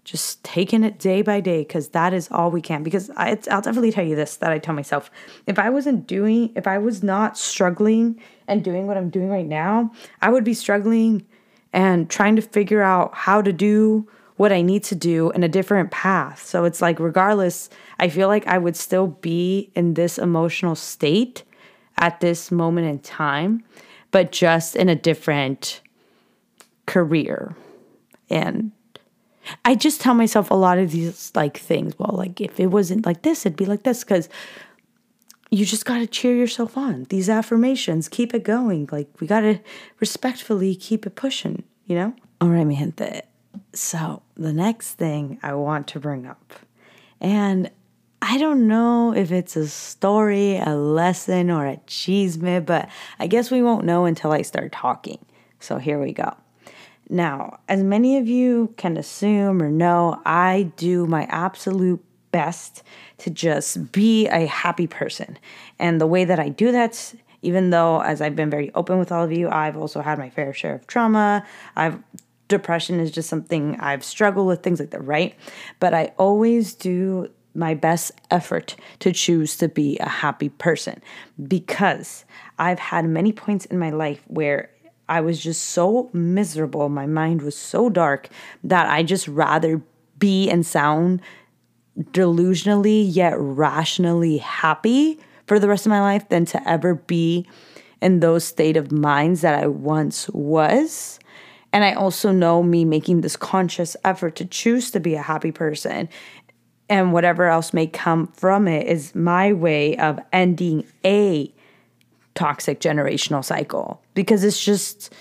just 0.03 0.43
taking 0.43 0.83
it 0.83 0.99
day 0.99 1.21
by 1.21 1.39
day 1.39 1.59
because 1.59 1.89
that 1.89 2.13
is 2.13 2.27
all 2.31 2.51
we 2.51 2.59
can. 2.59 2.83
Because 2.83 3.09
I, 3.15 3.39
I'll 3.49 3.61
definitely 3.61 3.93
tell 3.93 4.05
you 4.05 4.17
this 4.17 4.35
that 4.35 4.51
I 4.51 4.59
tell 4.59 4.75
myself 4.75 5.09
if 5.47 5.57
I 5.57 5.69
wasn't 5.69 6.05
doing, 6.05 6.51
if 6.53 6.67
I 6.67 6.77
was 6.79 7.01
not 7.01 7.37
struggling 7.37 8.19
and 8.47 8.63
doing 8.63 8.87
what 8.87 8.97
I'm 8.97 9.09
doing 9.09 9.29
right 9.29 9.45
now, 9.45 9.91
I 10.21 10.29
would 10.29 10.43
be 10.43 10.53
struggling 10.53 11.25
and 11.73 12.09
trying 12.09 12.35
to 12.37 12.41
figure 12.41 12.81
out 12.81 13.13
how 13.13 13.41
to 13.41 13.51
do 13.51 14.07
what 14.37 14.51
I 14.51 14.61
need 14.61 14.83
to 14.85 14.95
do 14.95 15.31
in 15.31 15.43
a 15.43 15.49
different 15.49 15.91
path. 15.91 16.45
So 16.45 16.63
it's 16.63 16.81
like, 16.81 16.99
regardless, 16.99 17.69
I 17.99 18.09
feel 18.09 18.27
like 18.27 18.47
I 18.47 18.57
would 18.57 18.75
still 18.75 19.07
be 19.07 19.71
in 19.75 19.95
this 19.95 20.17
emotional 20.17 20.75
state 20.75 21.43
at 21.97 22.19
this 22.19 22.51
moment 22.51 22.87
in 22.87 22.99
time, 22.99 23.63
but 24.11 24.31
just 24.31 24.75
in 24.75 24.89
a 24.89 24.95
different 24.95 25.81
career. 26.85 27.55
And 28.29 28.71
I 29.65 29.75
just 29.75 30.01
tell 30.01 30.13
myself 30.13 30.51
a 30.51 30.55
lot 30.55 30.77
of 30.77 30.91
these 30.91 31.31
like 31.35 31.57
things. 31.57 31.97
Well, 31.97 32.15
like 32.15 32.39
if 32.39 32.59
it 32.59 32.67
wasn't 32.67 33.05
like 33.05 33.23
this, 33.23 33.45
it'd 33.45 33.57
be 33.57 33.65
like 33.65 33.83
this 33.83 34.03
because 34.03 34.29
you 35.49 35.65
just 35.65 35.85
got 35.85 35.99
to 35.99 36.07
cheer 36.07 36.35
yourself 36.35 36.77
on. 36.77 37.05
These 37.05 37.29
affirmations, 37.29 38.09
keep 38.09 38.33
it 38.33 38.43
going. 38.43 38.89
Like 38.91 39.09
we 39.19 39.27
got 39.27 39.41
to 39.41 39.59
respectfully 39.99 40.75
keep 40.75 41.05
it 41.05 41.15
pushing, 41.15 41.63
you 41.85 41.95
know? 41.95 42.13
All 42.41 42.49
right, 42.49 42.67
gente. 42.67 43.21
So, 43.73 44.21
the 44.35 44.53
next 44.53 44.93
thing 44.93 45.39
I 45.41 45.53
want 45.53 45.87
to 45.89 45.99
bring 45.99 46.27
up, 46.27 46.53
and 47.19 47.71
I 48.21 48.37
don't 48.37 48.67
know 48.67 49.13
if 49.15 49.31
it's 49.31 49.55
a 49.55 49.67
story, 49.67 50.57
a 50.57 50.75
lesson, 50.75 51.49
or 51.49 51.65
a 51.65 51.77
chisme, 51.87 52.65
but 52.65 52.89
I 53.19 53.27
guess 53.27 53.49
we 53.49 53.63
won't 53.63 53.85
know 53.85 54.05
until 54.05 54.31
I 54.31 54.43
start 54.43 54.71
talking. 54.71 55.17
So, 55.59 55.77
here 55.77 55.99
we 55.99 56.13
go. 56.13 56.35
Now, 57.09 57.59
as 57.67 57.81
many 57.81 58.17
of 58.17 58.27
you 58.27 58.73
can 58.77 58.97
assume 58.97 59.61
or 59.63 59.69
know, 59.69 60.21
I 60.25 60.71
do 60.75 61.07
my 61.07 61.23
absolute 61.29 62.03
best 62.37 62.83
to 63.17 63.29
just 63.29 63.91
be 63.91 64.27
a 64.27 64.45
happy 64.45 64.87
person. 64.87 65.37
And 65.79 65.99
the 65.99 66.07
way 66.07 66.23
that 66.25 66.39
I 66.39 66.49
do 66.49 66.71
that 66.71 67.15
even 67.43 67.69
though 67.69 68.01
as 68.01 68.19
I've 68.19 68.35
been 68.35 68.49
very 68.49 68.71
open 68.73 68.97
with 68.97 69.11
all 69.11 69.23
of 69.23 69.31
you, 69.31 69.47
I've 69.47 69.77
also 69.77 70.01
had 70.01 70.17
my 70.17 70.29
fair 70.29 70.53
share 70.53 70.73
of 70.73 70.87
trauma. 70.87 71.45
I've 71.75 71.99
depression 72.47 72.99
is 72.99 73.11
just 73.11 73.29
something 73.29 73.77
I've 73.79 74.03
struggled 74.03 74.47
with, 74.47 74.63
things 74.63 74.79
like 74.79 74.91
that, 74.91 75.05
right? 75.05 75.35
But 75.79 75.93
I 75.93 76.13
always 76.17 76.73
do 76.73 77.29
my 77.53 77.73
best 77.73 78.11
effort 78.31 78.75
to 78.99 79.11
choose 79.11 79.57
to 79.57 79.67
be 79.67 79.97
a 79.99 80.09
happy 80.09 80.49
person 80.49 81.01
because 81.47 82.25
I've 82.59 82.79
had 82.79 83.05
many 83.05 83.33
points 83.33 83.65
in 83.65 83.79
my 83.79 83.89
life 83.89 84.21
where 84.27 84.69
I 85.09 85.21
was 85.21 85.41
just 85.41 85.65
so 85.65 86.09
miserable, 86.13 86.89
my 86.89 87.07
mind 87.07 87.41
was 87.41 87.55
so 87.55 87.89
dark 87.89 88.29
that 88.63 88.89
I 88.89 89.03
just 89.03 89.27
rather 89.27 89.81
be 90.19 90.49
and 90.49 90.65
sound 90.65 91.21
delusionally 92.11 93.05
yet 93.07 93.33
rationally 93.37 94.37
happy 94.37 95.19
for 95.45 95.59
the 95.59 95.67
rest 95.67 95.85
of 95.85 95.89
my 95.89 96.01
life 96.01 96.27
than 96.29 96.45
to 96.45 96.69
ever 96.69 96.95
be 96.95 97.47
in 98.01 98.19
those 98.19 98.43
state 98.43 98.77
of 98.77 98.91
minds 98.91 99.41
that 99.41 99.63
I 99.63 99.67
once 99.67 100.29
was. 100.29 101.19
And 101.73 101.83
I 101.83 101.93
also 101.93 102.31
know 102.31 102.63
me 102.63 102.85
making 102.85 103.21
this 103.21 103.35
conscious 103.35 103.95
effort 104.03 104.35
to 104.37 104.45
choose 104.45 104.91
to 104.91 104.99
be 104.99 105.15
a 105.15 105.21
happy 105.21 105.51
person 105.51 106.09
and 106.89 107.11
whatever 107.11 107.45
else 107.45 107.73
may 107.73 107.87
come 107.87 108.27
from 108.27 108.67
it 108.67 108.87
is 108.87 109.13
my 109.13 109.53
way 109.53 109.97
of 109.97 110.19
ending 110.31 110.85
a 111.05 111.53
toxic 112.35 112.79
generational 112.79 113.43
cycle 113.43 114.01
because 114.13 114.43
it's 114.43 114.63
just 114.63 115.13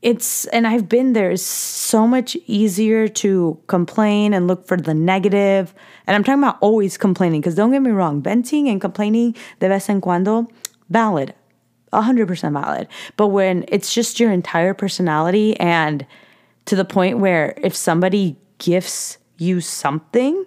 it's 0.00 0.46
and 0.46 0.66
I've 0.66 0.88
been 0.88 1.12
there 1.12 1.30
it's 1.30 1.42
so 1.42 2.06
much 2.06 2.36
easier 2.46 3.08
to 3.08 3.58
complain 3.66 4.32
and 4.32 4.46
look 4.46 4.66
for 4.66 4.76
the 4.76 4.94
negative. 4.94 5.74
and 6.06 6.14
I'm 6.14 6.22
talking 6.22 6.42
about 6.42 6.58
always 6.60 6.96
complaining 6.96 7.40
because 7.40 7.54
don't 7.54 7.72
get 7.72 7.82
me 7.82 7.90
wrong 7.90 8.22
venting 8.22 8.68
and 8.68 8.80
complaining 8.80 9.34
de 9.60 9.68
vez 9.68 9.88
en 9.88 10.00
cuando 10.00 10.46
valid 10.88 11.34
100% 11.92 12.52
valid 12.52 12.86
but 13.16 13.28
when 13.28 13.64
it's 13.68 13.92
just 13.92 14.20
your 14.20 14.30
entire 14.30 14.74
personality 14.74 15.58
and 15.58 16.06
to 16.66 16.76
the 16.76 16.84
point 16.84 17.18
where 17.18 17.54
if 17.62 17.74
somebody 17.74 18.36
gifts 18.58 19.18
you 19.38 19.60
something 19.60 20.44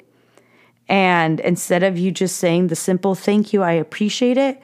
and 0.91 1.39
instead 1.39 1.83
of 1.83 1.97
you 1.97 2.11
just 2.11 2.35
saying 2.35 2.67
the 2.67 2.75
simple 2.75 3.15
thank 3.15 3.53
you, 3.53 3.63
I 3.63 3.71
appreciate 3.71 4.37
it, 4.37 4.61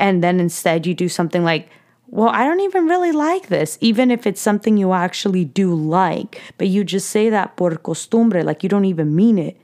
and 0.00 0.24
then 0.24 0.40
instead 0.40 0.86
you 0.86 0.94
do 0.94 1.10
something 1.10 1.44
like, 1.44 1.68
well, 2.10 2.28
I 2.28 2.44
don't 2.44 2.60
even 2.60 2.86
really 2.86 3.12
like 3.12 3.48
this, 3.48 3.78
even 3.80 4.10
if 4.10 4.26
it's 4.26 4.40
something 4.40 4.76
you 4.76 4.92
actually 4.92 5.44
do 5.44 5.74
like, 5.74 6.40
but 6.56 6.68
you 6.68 6.84
just 6.84 7.10
say 7.10 7.30
that 7.30 7.56
por 7.56 7.76
costumbre, 7.76 8.42
like 8.42 8.62
you 8.62 8.68
don't 8.68 8.86
even 8.86 9.14
mean 9.14 9.38
it, 9.38 9.60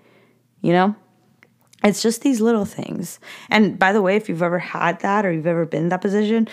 you 0.61 0.73
know? 0.73 0.95
It's 1.83 2.03
just 2.03 2.23
these 2.23 2.41
little 2.41 2.65
things. 2.65 3.19
And 3.51 3.79
by 3.79 3.93
the 3.93 4.01
way, 4.01 4.17
if 4.17 4.29
you've 4.29 4.43
ever 4.43 4.59
had 4.59 5.01
that 5.01 5.27
or 5.27 5.33
you've 5.33 5.47
ever 5.47 5.67
been 5.67 5.85
in 5.85 5.89
that 5.91 6.01
position, 6.01 6.49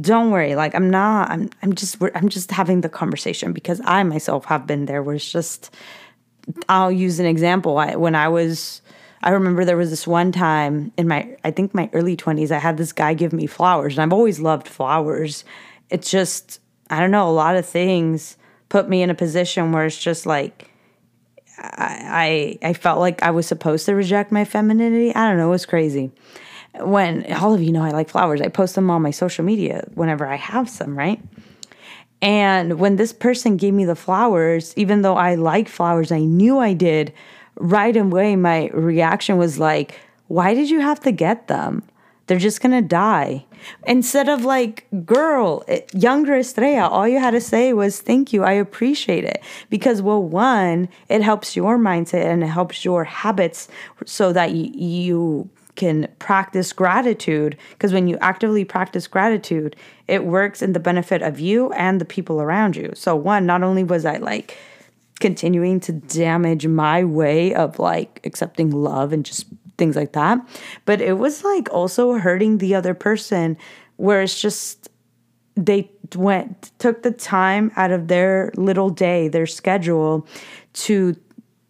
don't 0.00 0.30
worry. 0.30 0.54
Like 0.54 0.74
I'm 0.74 0.90
not. 0.90 1.30
I'm. 1.30 1.50
I'm 1.62 1.74
just. 1.74 1.98
I'm 2.14 2.28
just 2.28 2.50
having 2.50 2.80
the 2.80 2.88
conversation 2.88 3.52
because 3.52 3.80
I 3.84 4.02
myself 4.04 4.44
have 4.46 4.66
been 4.66 4.86
there. 4.86 5.02
Where 5.02 5.14
it's 5.14 5.30
just 5.30 5.70
I'll 6.68 6.92
use 6.92 7.18
an 7.18 7.26
example. 7.26 7.78
I, 7.78 7.96
when 7.96 8.14
I 8.14 8.28
was, 8.28 8.82
I 9.22 9.30
remember 9.30 9.64
there 9.64 9.76
was 9.76 9.90
this 9.90 10.06
one 10.06 10.32
time 10.32 10.92
in 10.96 11.06
my, 11.06 11.36
I 11.44 11.52
think 11.52 11.74
my 11.74 11.88
early 11.92 12.16
20s, 12.16 12.50
I 12.50 12.58
had 12.58 12.76
this 12.76 12.92
guy 12.92 13.14
give 13.14 13.32
me 13.32 13.46
flowers, 13.46 13.94
and 13.94 14.02
I've 14.02 14.12
always 14.12 14.40
loved 14.40 14.66
flowers. 14.66 15.44
It's 15.90 16.10
just, 16.10 16.60
I 16.90 16.98
don't 16.98 17.12
know, 17.12 17.28
a 17.28 17.30
lot 17.30 17.56
of 17.56 17.64
things 17.64 18.36
put 18.68 18.88
me 18.88 19.02
in 19.02 19.10
a 19.10 19.14
position 19.14 19.70
where 19.70 19.86
it's 19.86 20.02
just 20.02 20.26
like, 20.26 20.70
I, 21.58 22.58
I, 22.62 22.68
I 22.70 22.72
felt 22.72 22.98
like 22.98 23.22
I 23.22 23.30
was 23.30 23.46
supposed 23.46 23.86
to 23.86 23.94
reject 23.94 24.32
my 24.32 24.44
femininity. 24.44 25.14
I 25.14 25.28
don't 25.28 25.36
know, 25.36 25.48
it 25.48 25.50
was 25.50 25.66
crazy. 25.66 26.10
When 26.80 27.30
all 27.34 27.54
of 27.54 27.62
you 27.62 27.70
know 27.70 27.82
I 27.82 27.90
like 27.90 28.08
flowers, 28.08 28.40
I 28.40 28.48
post 28.48 28.74
them 28.74 28.90
on 28.90 29.02
my 29.02 29.10
social 29.10 29.44
media 29.44 29.86
whenever 29.94 30.26
I 30.26 30.36
have 30.36 30.68
some, 30.68 30.98
right? 30.98 31.20
And 32.22 32.78
when 32.78 32.96
this 32.96 33.12
person 33.12 33.56
gave 33.56 33.74
me 33.74 33.84
the 33.84 33.96
flowers, 33.96 34.72
even 34.76 35.02
though 35.02 35.16
I 35.16 35.34
like 35.34 35.68
flowers, 35.68 36.10
I 36.10 36.20
knew 36.20 36.58
I 36.58 36.72
did, 36.72 37.12
right 37.56 37.96
away 37.96 38.36
my 38.36 38.68
reaction 38.68 39.36
was 39.36 39.58
like, 39.58 40.00
why 40.28 40.54
did 40.54 40.70
you 40.70 40.80
have 40.80 41.00
to 41.00 41.12
get 41.12 41.48
them? 41.48 41.82
They're 42.26 42.38
just 42.38 42.60
gonna 42.60 42.82
die. 42.82 43.44
Instead 43.86 44.28
of 44.28 44.44
like, 44.44 44.86
girl, 45.04 45.64
eh, 45.68 45.80
younger 45.92 46.36
Estrella, 46.36 46.88
all 46.88 47.06
you 47.06 47.18
had 47.18 47.32
to 47.32 47.40
say 47.40 47.72
was, 47.72 48.00
thank 48.00 48.32
you, 48.32 48.42
I 48.42 48.52
appreciate 48.52 49.24
it. 49.24 49.42
Because, 49.70 50.02
well, 50.02 50.22
one, 50.22 50.88
it 51.08 51.22
helps 51.22 51.56
your 51.56 51.78
mindset 51.78 52.24
and 52.24 52.42
it 52.42 52.46
helps 52.46 52.84
your 52.84 53.04
habits 53.04 53.68
so 54.06 54.32
that 54.32 54.52
you, 54.52 54.70
you 54.74 55.50
can 55.74 56.06
practice 56.18 56.72
gratitude 56.72 57.56
because 57.70 57.92
when 57.92 58.06
you 58.06 58.18
actively 58.20 58.64
practice 58.64 59.06
gratitude, 59.06 59.74
it 60.06 60.24
works 60.24 60.60
in 60.60 60.72
the 60.72 60.80
benefit 60.80 61.22
of 61.22 61.40
you 61.40 61.72
and 61.72 62.00
the 62.00 62.04
people 62.04 62.40
around 62.40 62.76
you. 62.76 62.92
So, 62.94 63.16
one, 63.16 63.46
not 63.46 63.62
only 63.62 63.84
was 63.84 64.04
I 64.04 64.16
like 64.18 64.56
continuing 65.22 65.78
to 65.78 65.92
damage 65.92 66.66
my 66.66 67.04
way 67.04 67.54
of 67.54 67.78
like 67.78 68.20
accepting 68.24 68.72
love 68.72 69.12
and 69.12 69.24
just 69.24 69.46
things 69.78 69.96
like 69.96 70.12
that, 70.12 70.38
but 70.84 71.00
it 71.00 71.14
was 71.14 71.44
like 71.44 71.72
also 71.72 72.14
hurting 72.14 72.58
the 72.58 72.74
other 72.74 72.92
person 72.92 73.56
where 73.96 74.20
it's 74.20 74.38
just 74.38 74.88
they 75.54 75.88
went 76.16 76.72
took 76.78 77.02
the 77.04 77.12
time 77.12 77.70
out 77.76 77.92
of 77.92 78.08
their 78.08 78.52
little 78.56 78.90
day, 78.90 79.28
their 79.28 79.46
schedule 79.46 80.26
to 80.72 81.16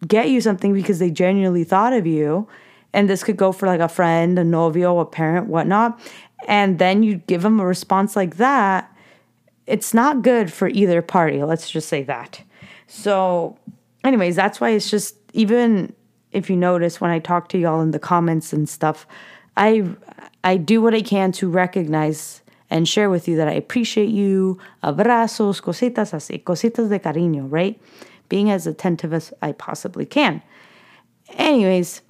get 0.07 0.29
you 0.29 0.41
something 0.41 0.73
because 0.73 0.97
they 0.97 1.11
genuinely 1.11 1.63
thought 1.63 1.93
of 1.93 2.07
you 2.07 2.47
and 2.91 3.07
this 3.07 3.23
could 3.23 3.37
go 3.37 3.51
for 3.51 3.67
like 3.67 3.79
a 3.79 3.87
friend, 3.87 4.37
a 4.39 4.43
novio, 4.43 4.97
a 4.97 5.05
parent, 5.05 5.47
whatnot, 5.47 5.99
and 6.47 6.79
then 6.79 7.03
you 7.03 7.17
give 7.27 7.43
them 7.43 7.59
a 7.59 7.65
response 7.65 8.15
like 8.15 8.37
that, 8.37 8.91
it's 9.67 9.93
not 9.93 10.23
good 10.23 10.51
for 10.51 10.67
either 10.69 11.03
party. 11.03 11.43
Let's 11.43 11.69
just 11.69 11.87
say 11.87 12.01
that. 12.03 12.41
So, 12.95 13.57
anyways, 14.03 14.35
that's 14.35 14.61
why 14.61 14.69
it's 14.69 14.91
just 14.91 15.15
even 15.33 15.93
if 16.31 16.47
you 16.47 16.55
notice 16.55 17.01
when 17.01 17.09
I 17.09 17.17
talk 17.17 17.49
to 17.49 17.57
y'all 17.57 17.81
in 17.81 17.89
the 17.89 17.97
comments 17.97 18.53
and 18.53 18.69
stuff, 18.69 19.07
I 19.57 19.89
I 20.43 20.57
do 20.57 20.79
what 20.79 20.93
I 20.93 21.01
can 21.01 21.31
to 21.33 21.49
recognize 21.49 22.43
and 22.69 22.87
share 22.87 23.09
with 23.09 23.27
you 23.27 23.35
that 23.37 23.47
I 23.47 23.53
appreciate 23.53 24.09
you, 24.09 24.59
abrazos, 24.83 25.59
cositas 25.59 26.13
así, 26.13 26.43
cositas 26.43 26.89
de 26.89 26.99
cariño, 26.99 27.51
right? 27.51 27.81
Being 28.29 28.51
as 28.51 28.67
attentive 28.67 29.11
as 29.11 29.33
I 29.41 29.53
possibly 29.53 30.05
can. 30.05 30.43
Anyways, 31.29 32.01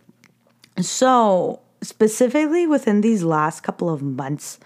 so, 0.81 1.61
specifically 1.81 2.67
within 2.67 2.99
these 2.99 3.23
last 3.23 3.61
couple 3.63 3.89
of 3.89 4.01
months, 4.01 4.59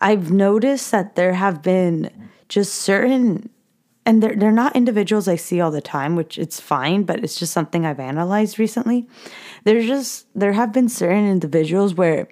I've 0.00 0.32
noticed 0.32 0.90
that 0.90 1.14
there 1.14 1.34
have 1.34 1.62
been 1.62 2.10
just 2.48 2.74
certain 2.74 3.50
and 4.06 4.22
they're, 4.22 4.34
they're 4.34 4.52
not 4.52 4.74
individuals 4.74 5.28
I 5.28 5.36
see 5.36 5.60
all 5.60 5.70
the 5.70 5.80
time, 5.80 6.16
which 6.16 6.38
it's 6.38 6.58
fine, 6.58 7.04
but 7.04 7.22
it's 7.22 7.38
just 7.38 7.52
something 7.52 7.84
I've 7.84 8.00
analyzed 8.00 8.58
recently. 8.58 9.06
There's 9.64 9.86
just 9.86 10.26
there 10.34 10.52
have 10.52 10.72
been 10.72 10.88
certain 10.88 11.28
individuals 11.28 11.94
where 11.94 12.28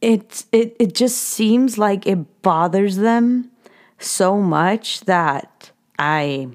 it 0.00 0.44
it 0.52 0.76
it 0.78 0.94
just 0.94 1.18
seems 1.18 1.78
like 1.78 2.06
it 2.06 2.42
bothers 2.42 2.96
them 2.96 3.50
so 3.98 4.38
much 4.40 5.00
that 5.02 5.70
I 5.98 6.48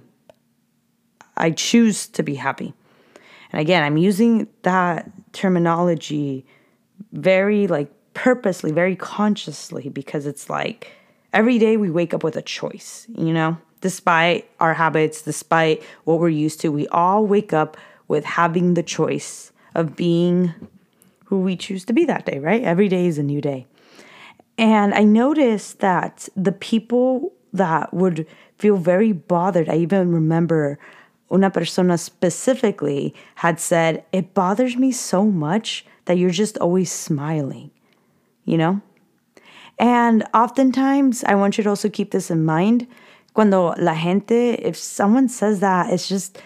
I 1.36 1.52
choose 1.52 2.08
to 2.10 2.24
be 2.24 2.36
happy. 2.36 2.74
And 3.52 3.60
again, 3.60 3.84
I'm 3.84 3.98
using 3.98 4.48
that 4.62 5.10
terminology 5.34 6.46
very 7.12 7.67
like 7.67 7.91
purposely, 8.13 8.72
very 8.72 8.96
consciously 8.96 9.89
because 9.89 10.26
it's 10.26 10.50
like 10.50 10.91
every 11.34 11.58
day 11.58 11.78
we 11.78 11.89
wake 11.89 12.13
up 12.13 12.24
with 12.24 12.36
a 12.36 12.41
choice, 12.41 13.08
you 13.17 13.34
know? 13.34 13.58
Despite 13.82 14.50
our 14.60 14.74
habits, 14.74 15.24
despite 15.24 15.84
what 16.06 16.19
we're 16.19 16.30
used 16.30 16.62
to, 16.62 16.72
we 16.72 16.88
all 16.88 17.26
wake 17.26 17.52
up 17.52 17.76
with 18.08 18.24
having 18.24 18.76
the 18.76 18.84
choice 18.84 19.52
of 19.76 19.96
being 19.96 20.54
who 21.26 21.41
we 21.41 21.58
choose 21.58 21.84
to 21.86 21.93
be 21.93 22.06
that 22.06 22.26
day, 22.26 22.39
right? 22.39 22.63
Every 22.63 22.88
day 22.88 23.08
is 23.08 23.17
a 23.17 23.24
new 23.24 23.41
day. 23.41 23.65
And 24.58 24.93
I 24.93 25.04
noticed 25.04 25.80
that 25.80 26.30
the 26.36 26.52
people 26.52 27.34
that 27.52 27.93
would 27.93 28.28
feel 28.58 28.78
very 28.78 29.12
bothered, 29.12 29.67
I 29.67 29.78
even 29.78 30.13
remember 30.13 30.78
una 31.32 31.50
persona 31.50 31.98
specifically 31.98 33.13
had 33.36 33.60
said, 33.60 34.06
It 34.12 34.34
bothers 34.34 34.78
me 34.78 34.91
so 34.91 35.26
much 35.26 35.86
that 36.06 36.17
you're 36.17 36.30
just 36.30 36.58
always 36.60 36.91
smiling, 36.91 37.72
you 38.46 38.58
know? 38.58 38.82
And 39.79 40.23
oftentimes, 40.33 41.23
I 41.23 41.36
want 41.36 41.57
you 41.57 41.63
to 41.63 41.69
also 41.69 41.89
keep 41.89 42.12
this 42.12 42.29
in 42.29 42.45
mind. 42.45 42.88
Cuando 43.33 43.73
la 43.79 43.95
gente, 43.95 44.53
if 44.62 44.77
someone 44.77 45.27
says 45.27 45.59
that, 45.59 45.91
it's 45.91 46.07
just, 46.07 46.38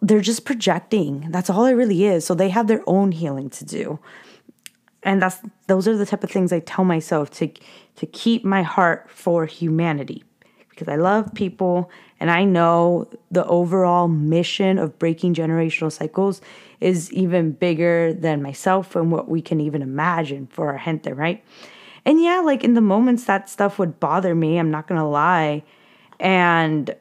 they're 0.00 0.20
just 0.20 0.44
projecting. 0.44 1.30
That's 1.30 1.50
all 1.50 1.66
it 1.66 1.72
really 1.72 2.06
is. 2.06 2.24
So 2.24 2.34
they 2.34 2.48
have 2.48 2.66
their 2.66 2.82
own 2.86 3.12
healing 3.12 3.50
to 3.50 3.64
do. 3.64 3.98
And 5.02 5.22
that's 5.22 5.38
those 5.68 5.86
are 5.86 5.96
the 5.96 6.06
type 6.06 6.24
of 6.24 6.30
things 6.30 6.52
I 6.52 6.60
tell 6.60 6.84
myself 6.84 7.30
to 7.32 7.48
to 7.96 8.06
keep 8.06 8.44
my 8.44 8.62
heart 8.62 9.08
for 9.08 9.46
humanity 9.46 10.24
because 10.70 10.88
I 10.88 10.96
love 10.96 11.32
people 11.34 11.90
And 12.18 12.30
I 12.30 12.44
know 12.44 13.08
the 13.30 13.44
overall 13.46 14.08
mission 14.08 14.78
of 14.78 14.98
breaking 14.98 15.34
generational 15.34 15.92
cycles 15.92 16.40
is 16.80 17.12
even 17.12 17.52
bigger 17.52 18.12
than 18.12 18.42
myself 18.42 18.96
and 18.96 19.12
what 19.12 19.28
we 19.28 19.42
can 19.42 19.60
even 19.60 19.82
imagine 19.82 20.46
for 20.46 20.72
our 20.72 20.78
gente, 20.78 21.12
right? 21.12 21.44
And 22.06 22.22
yeah, 22.22 22.40
like 22.40 22.62
in 22.62 22.74
the 22.74 22.80
moments 22.80 23.24
that 23.24 23.50
stuff 23.50 23.80
would 23.80 23.98
bother 23.98 24.34
me, 24.34 24.58
I'm 24.58 24.70
not 24.70 24.86
gonna 24.86 25.08
lie. 25.08 25.64
And 26.20 26.94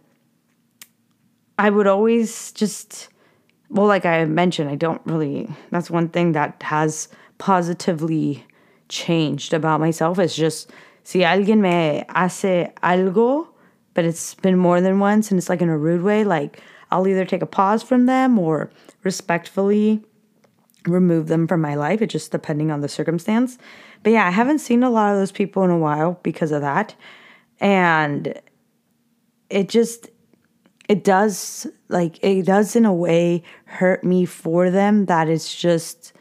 I 1.60 1.70
would 1.70 1.86
always 1.86 2.52
just, 2.52 3.10
well, 3.70 3.86
like 3.86 4.06
I 4.06 4.26
mentioned, 4.26 4.70
I 4.70 4.76
don't 4.76 5.02
really, 5.06 5.48
that's 5.70 5.92
one 5.92 6.10
thing 6.10 6.32
that 6.32 6.62
has 6.64 7.08
positively 7.38 8.46
changed 8.90 9.54
about 9.54 9.80
myself 9.80 10.18
is 10.18 10.36
just, 10.36 10.72
si 11.04 11.20
alguien 11.20 11.60
me 11.60 12.04
hace 12.10 12.72
algo, 12.82 13.48
but 13.94 14.06
it's 14.06 14.34
been 14.34 14.58
more 14.58 14.82
than 14.82 15.00
once 15.00 15.30
and 15.30 15.38
it's 15.38 15.50
like 15.50 15.62
in 15.62 15.70
a 15.70 15.78
rude 15.78 16.02
way, 16.02 16.24
like 16.24 16.62
I'll 16.90 17.08
either 17.08 17.26
take 17.26 17.44
a 17.44 17.48
pause 17.48 17.84
from 17.84 18.08
them 18.08 18.40
or 18.40 18.72
respectfully 19.04 20.04
remove 20.88 21.28
them 21.28 21.48
from 21.48 21.62
my 21.62 21.76
life. 21.76 22.02
It 22.02 22.08
just 22.08 22.32
depending 22.32 22.72
on 22.72 22.82
the 22.82 22.90
circumstance. 22.90 23.58
But 24.04 24.12
yeah, 24.12 24.28
I 24.28 24.32
haven't 24.32 24.60
seen 24.60 24.84
a 24.84 24.90
lot 24.90 25.12
of 25.12 25.20
those 25.20 25.32
people 25.32 25.64
in 25.64 25.70
a 25.70 25.78
while 25.78 26.20
because 26.24 26.52
of 26.52 26.62
that. 26.62 26.96
And 27.60 28.40
it 29.50 29.70
just 29.70 30.10
it 30.88 31.04
does 31.04 31.68
like 31.90 32.24
it 32.24 32.46
does 32.46 32.76
in 32.76 32.86
a 32.86 32.94
way 32.94 33.44
hurt 33.66 34.04
me 34.04 34.26
for 34.26 34.70
them 34.70 35.06
that 35.06 35.30
it's 35.30 35.56
just 35.56 36.14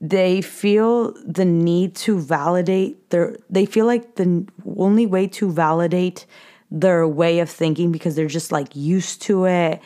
they 0.00 0.40
feel 0.40 1.12
the 1.24 1.44
need 1.44 1.94
to 1.94 2.18
validate 2.18 3.10
their 3.10 3.36
they 3.48 3.64
feel 3.64 3.86
like 3.86 4.16
the 4.16 4.46
only 4.76 5.06
way 5.06 5.26
to 5.26 5.50
validate 5.50 6.26
their 6.70 7.06
way 7.06 7.38
of 7.38 7.48
thinking 7.48 7.92
because 7.92 8.16
they're 8.16 8.26
just 8.26 8.52
like 8.52 8.74
used 8.74 9.22
to 9.22 9.44
it 9.44 9.80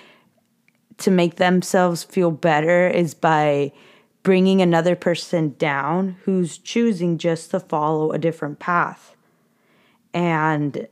to 0.98 1.10
make 1.10 1.36
themselves 1.36 2.04
feel 2.04 2.30
better 2.30 2.88
is 2.88 3.14
by 3.14 3.72
bringing 4.22 4.60
another 4.60 4.96
person 4.96 5.54
down 5.58 6.16
who's 6.24 6.58
choosing 6.58 7.18
just 7.18 7.50
to 7.50 7.60
follow 7.60 8.12
a 8.12 8.18
different 8.18 8.58
path. 8.58 9.16
And 10.12 10.86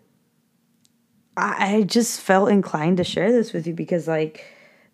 I 1.37 1.85
just 1.87 2.21
felt 2.21 2.51
inclined 2.51 2.97
to 2.97 3.05
share 3.05 3.31
this 3.31 3.53
with 3.53 3.67
you 3.67 3.75
because, 3.75 4.09
like, 4.09 4.45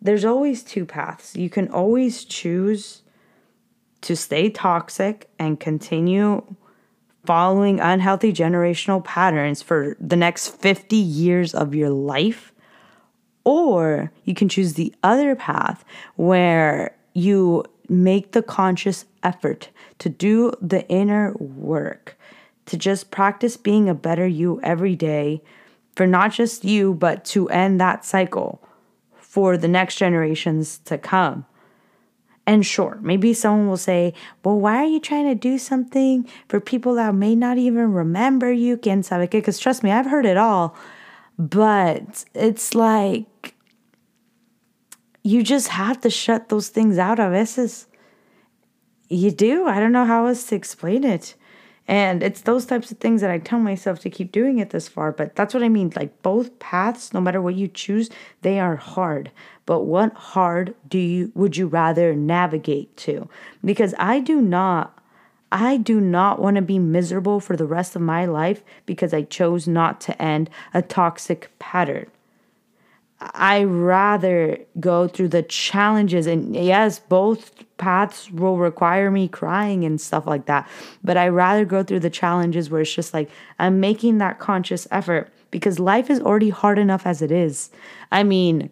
there's 0.03 0.25
always 0.25 0.63
two 0.63 0.85
paths. 0.85 1.35
You 1.35 1.49
can 1.49 1.69
always 1.69 2.25
choose 2.25 3.03
to 4.03 4.15
stay 4.15 4.51
toxic 4.51 5.31
and 5.39 5.59
continue 5.59 6.43
following 7.25 7.81
unhealthy 7.81 8.33
generational 8.33 9.03
patterns 9.03 9.63
for 9.63 9.97
the 9.99 10.17
next 10.17 10.49
50 10.49 10.97
years 10.97 11.55
of 11.55 11.75
your 11.75 11.89
life. 11.89 12.53
Or 13.45 14.13
you 14.25 14.35
can 14.35 14.49
choose 14.49 14.75
the 14.75 14.95
other 15.03 15.35
path 15.35 15.85
where 16.17 16.95
you 17.15 17.65
make 17.89 18.33
the 18.33 18.43
conscious 18.43 19.05
effort 19.23 19.71
to 19.99 20.09
do 20.09 20.53
the 20.61 20.89
inner 20.89 21.33
work, 21.35 22.17
to 22.67 22.77
just 22.77 23.11
practice 23.11 23.57
being 23.57 23.89
a 23.89 23.95
better 23.95 24.27
you 24.27 24.61
every 24.63 24.97
day 24.97 25.43
for 25.95 26.07
not 26.07 26.33
just 26.33 26.65
you, 26.65 26.95
but 26.95 27.25
to 27.25 27.49
end 27.51 27.81
that 27.81 28.05
cycle 28.05 28.61
for 29.17 29.57
the 29.57 29.69
next 29.69 29.97
generations 29.97 30.79
to 30.85 30.99
come. 30.99 31.47
And 32.47 32.65
sure, 32.67 32.99
maybe 33.01 33.33
someone 33.33 33.69
will 33.69 33.77
say, 33.79 34.13
well, 34.45 34.59
why 34.59 34.77
are 34.77 34.87
you 34.87 35.01
trying 35.01 35.27
to 35.29 35.35
do 35.35 35.57
something 35.57 36.29
for 36.47 36.61
people 36.61 36.95
that 36.97 37.15
may 37.15 37.35
not 37.35 37.57
even 37.57 37.93
remember 37.93 38.53
you? 38.53 38.77
Because 38.77 39.59
trust 39.59 39.83
me, 39.83 39.91
I've 39.91 40.07
heard 40.07 40.27
it 40.27 40.37
all. 40.37 40.77
But 41.39 42.27
it's 42.35 42.75
like, 42.75 43.54
you 45.25 45.43
just 45.43 45.69
have 45.69 46.01
to 46.03 46.11
shut 46.11 46.51
those 46.51 46.69
things 46.69 46.99
out 46.99 47.19
a 47.19 47.31
veces. 47.31 47.87
You 49.09 49.31
do. 49.31 49.67
I 49.67 49.81
don't 49.81 49.93
know 49.93 50.05
how 50.05 50.27
else 50.27 50.45
to 50.49 50.55
explain 50.55 51.03
it. 51.03 51.35
And 51.87 52.23
it's 52.23 52.43
those 52.43 52.65
types 52.65 52.91
of 52.91 52.99
things 52.99 53.21
that 53.21 53.31
I 53.31 53.39
tell 53.39 53.59
myself 53.59 54.01
to 54.01 54.11
keep 54.11 54.33
doing 54.33 54.59
it 54.59 54.71
this 54.71 54.89
far. 54.89 55.13
But 55.13 55.35
that's 55.35 55.53
what 55.53 55.63
I 55.63 55.69
mean. 55.69 55.93
Like 55.97 56.23
both 56.23 56.59
paths, 56.59 57.13
no 57.13 57.21
matter 57.21 57.43
what 57.43 57.57
you 57.57 57.69
choose, 57.69 58.11
they 58.43 58.59
are 58.59 58.77
hard. 58.77 59.31
But 59.67 59.81
what 59.81 60.13
hard 60.15 60.75
do 60.89 60.99
you 60.99 61.33
would 61.35 61.57
you 61.57 61.67
rather 61.67 62.15
navigate 62.15 62.97
to? 62.99 63.29
Because 63.65 63.95
I 63.99 64.21
do 64.21 64.41
not 64.41 64.99
I 65.53 65.77
do 65.77 66.01
not 66.01 66.41
want 66.41 66.57
to 66.57 66.63
be 66.63 66.79
miserable 66.79 67.39
for 67.39 67.57
the 67.57 67.67
rest 67.67 67.95
of 67.95 68.03
my 68.03 68.25
life 68.25 68.63
because 68.87 69.15
I 69.15 69.23
chose 69.23 69.69
not 69.69 70.01
to 70.03 70.21
end 70.21 70.51
a 70.73 70.83
toxic 70.83 71.51
pattern. 71.59 72.07
I 73.33 73.65
rather 73.65 74.59
go 74.81 75.09
through 75.09 75.29
the 75.29 75.43
challenges 75.43 76.27
and 76.27 76.55
yes, 76.55 76.99
both 76.99 77.53
paths 77.79 78.31
will 78.31 78.59
require 78.59 79.11
me 79.11 79.29
crying 79.29 79.85
and 79.85 80.01
stuff 80.01 80.27
like 80.27 80.47
that. 80.47 80.69
But 81.03 81.17
I 81.17 81.29
rather 81.29 81.65
go 81.65 81.83
through 81.83 82.01
the 82.01 82.11
challenges 82.11 82.71
where 82.71 82.83
it's 82.83 82.95
just 82.95 83.15
like 83.15 83.31
I'm 83.59 83.81
making 83.81 84.19
that 84.19 84.39
conscious 84.39 84.87
effort 84.91 85.33
because 85.51 85.79
life 85.79 86.11
is 86.11 86.21
already 86.21 86.51
hard 86.51 86.79
enough 86.79 87.07
as 87.07 87.23
it 87.23 87.31
is. 87.31 87.71
I 88.13 88.25
mean, 88.25 88.71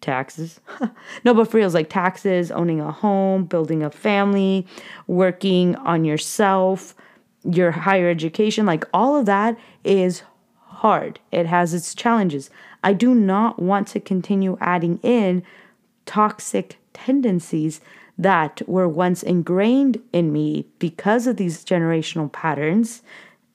taxes. 0.00 0.60
no, 1.24 1.32
but 1.32 1.50
for 1.50 1.58
real, 1.58 1.70
like 1.70 1.88
taxes, 1.88 2.50
owning 2.50 2.80
a 2.80 2.90
home, 2.90 3.44
building 3.44 3.82
a 3.82 3.90
family, 3.90 4.66
working 5.06 5.76
on 5.76 6.04
yourself, 6.04 6.94
your 7.44 7.70
higher 7.70 8.08
education, 8.08 8.66
like 8.66 8.84
all 8.92 9.16
of 9.16 9.26
that 9.26 9.58
is 9.84 10.22
hard. 10.58 11.20
It 11.30 11.46
has 11.46 11.72
its 11.72 11.94
challenges. 11.94 12.50
I 12.82 12.92
do 12.92 13.14
not 13.14 13.60
want 13.60 13.88
to 13.88 14.00
continue 14.00 14.58
adding 14.60 14.98
in 15.02 15.42
toxic 16.06 16.78
tendencies 16.92 17.80
that 18.18 18.62
were 18.66 18.88
once 18.88 19.22
ingrained 19.22 20.00
in 20.12 20.32
me 20.32 20.66
because 20.78 21.26
of 21.26 21.36
these 21.36 21.64
generational 21.64 22.30
patterns. 22.30 23.02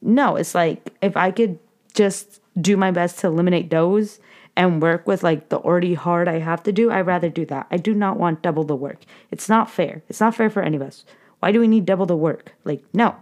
No, 0.02 0.36
it's 0.36 0.56
like 0.56 0.94
if 1.02 1.16
I 1.16 1.32
could 1.32 1.60
just 1.94 2.42
do 2.60 2.78
my 2.78 2.92
best 2.92 3.20
to 3.20 3.28
eliminate 3.28 3.70
those 3.70 4.20
and 4.56 4.82
work 4.82 5.06
with 5.06 5.24
like 5.24 5.50
the 5.50 5.58
already 5.58 5.94
hard 5.94 6.28
I 6.28 6.40
have 6.40 6.64
to 6.64 6.72
do, 6.72 6.90
I'd 6.90 7.06
rather 7.06 7.30
do 7.30 7.46
that. 7.46 7.68
I 7.70 7.78
do 7.78 7.94
not 7.94 8.18
want 8.18 8.42
double 8.42 8.64
the 8.64 8.76
work. 8.76 9.04
It's 9.30 9.50
not 9.50 9.70
fair. 9.70 10.02
It's 10.10 10.20
not 10.20 10.36
fair 10.36 10.50
for 10.50 10.64
any 10.64 10.78
of 10.78 10.82
us. 10.82 11.06
Why 11.40 11.52
do 11.52 11.60
we 11.60 11.68
need 11.68 11.86
double 11.86 12.08
the 12.08 12.16
work? 12.16 12.54
Like, 12.64 12.84
no, 12.94 13.16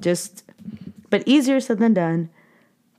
just, 0.00 0.44
but 1.08 1.22
easier 1.24 1.60
said 1.60 1.78
than 1.78 1.94
done. 1.94 2.28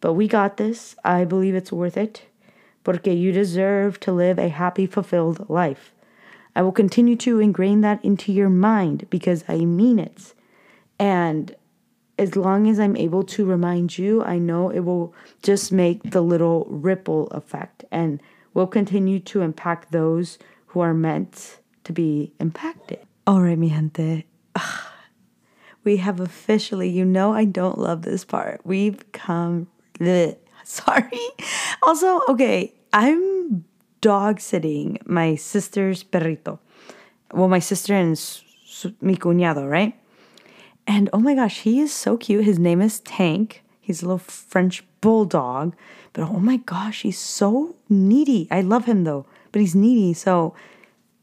But 0.02 0.14
we 0.14 0.28
got 0.28 0.58
this. 0.58 0.96
I 1.04 1.24
believe 1.24 1.56
it's 1.56 1.72
worth 1.72 1.96
it 1.96 2.24
porque 2.84 3.08
you 3.08 3.32
deserve 3.32 4.00
to 4.02 4.12
live 4.12 4.38
a 4.38 4.50
happy, 4.50 4.86
fulfilled 4.86 5.50
life. 5.50 5.94
I 6.56 6.62
will 6.62 6.72
continue 6.72 7.16
to 7.18 7.40
ingrain 7.40 7.82
that 7.82 8.04
into 8.04 8.32
your 8.32 8.50
mind 8.50 9.08
because 9.10 9.44
I 9.48 9.66
mean 9.66 10.00
it. 10.00 10.34
And 11.00 11.56
as 12.20 12.36
long 12.36 12.70
as 12.70 12.80
I'm 12.80 12.96
able 12.96 13.24
to 13.24 13.46
remind 13.46 13.98
you, 13.98 14.24
I 14.24 14.38
know 14.38 14.70
it 14.70 14.82
will 14.82 15.14
just 15.42 15.72
make 15.72 16.12
the 16.12 16.22
little 16.22 16.66
ripple 16.70 17.28
effect 17.28 17.86
and 17.92 18.22
will 18.54 18.68
continue 18.68 19.20
to 19.20 19.42
impact 19.42 19.92
those 19.92 20.38
who 20.68 20.80
are 20.82 20.94
meant 20.94 21.60
to 21.84 21.92
be 21.92 22.34
impacted. 22.40 23.00
All 23.26 23.42
right, 23.42 23.58
mi 23.58 23.70
gente. 23.70 24.26
We 25.86 25.98
have 25.98 26.22
officially, 26.22 26.88
you 26.88 27.04
know, 27.04 27.34
I 27.34 27.44
don't 27.44 27.78
love 27.78 28.04
this 28.04 28.24
part. 28.24 28.62
We've 28.64 29.04
come 29.12 29.68
bleh, 30.00 30.38
Sorry. 30.66 31.20
Also, 31.82 32.22
okay, 32.30 32.74
I'm 32.92 33.66
dog 34.02 34.40
sitting 34.40 34.98
my 35.06 35.36
sister's 35.36 36.04
perrito. 36.04 36.60
Well, 37.34 37.48
my 37.48 37.60
sister 37.60 37.94
and 37.94 38.20
mi 39.02 39.16
cuñado, 39.16 39.70
right? 39.70 39.96
And 40.86 41.10
oh 41.14 41.20
my 41.20 41.36
gosh, 41.36 41.62
he 41.62 41.80
is 41.80 41.94
so 41.94 42.18
cute. 42.18 42.44
His 42.44 42.60
name 42.60 42.82
is 42.82 43.00
Tank. 43.02 43.64
He's 43.80 44.02
a 44.02 44.06
little 44.06 44.20
French 44.20 44.84
bulldog. 45.02 45.76
But 46.14 46.24
oh 46.24 46.40
my 46.40 46.58
gosh, 46.58 47.02
he's 47.02 47.20
so 47.20 47.76
needy. 47.90 48.48
I 48.52 48.62
love 48.62 48.86
him 48.86 49.04
though, 49.04 49.26
but 49.52 49.62
he's 49.62 49.76
needy. 49.76 50.14
So 50.14 50.54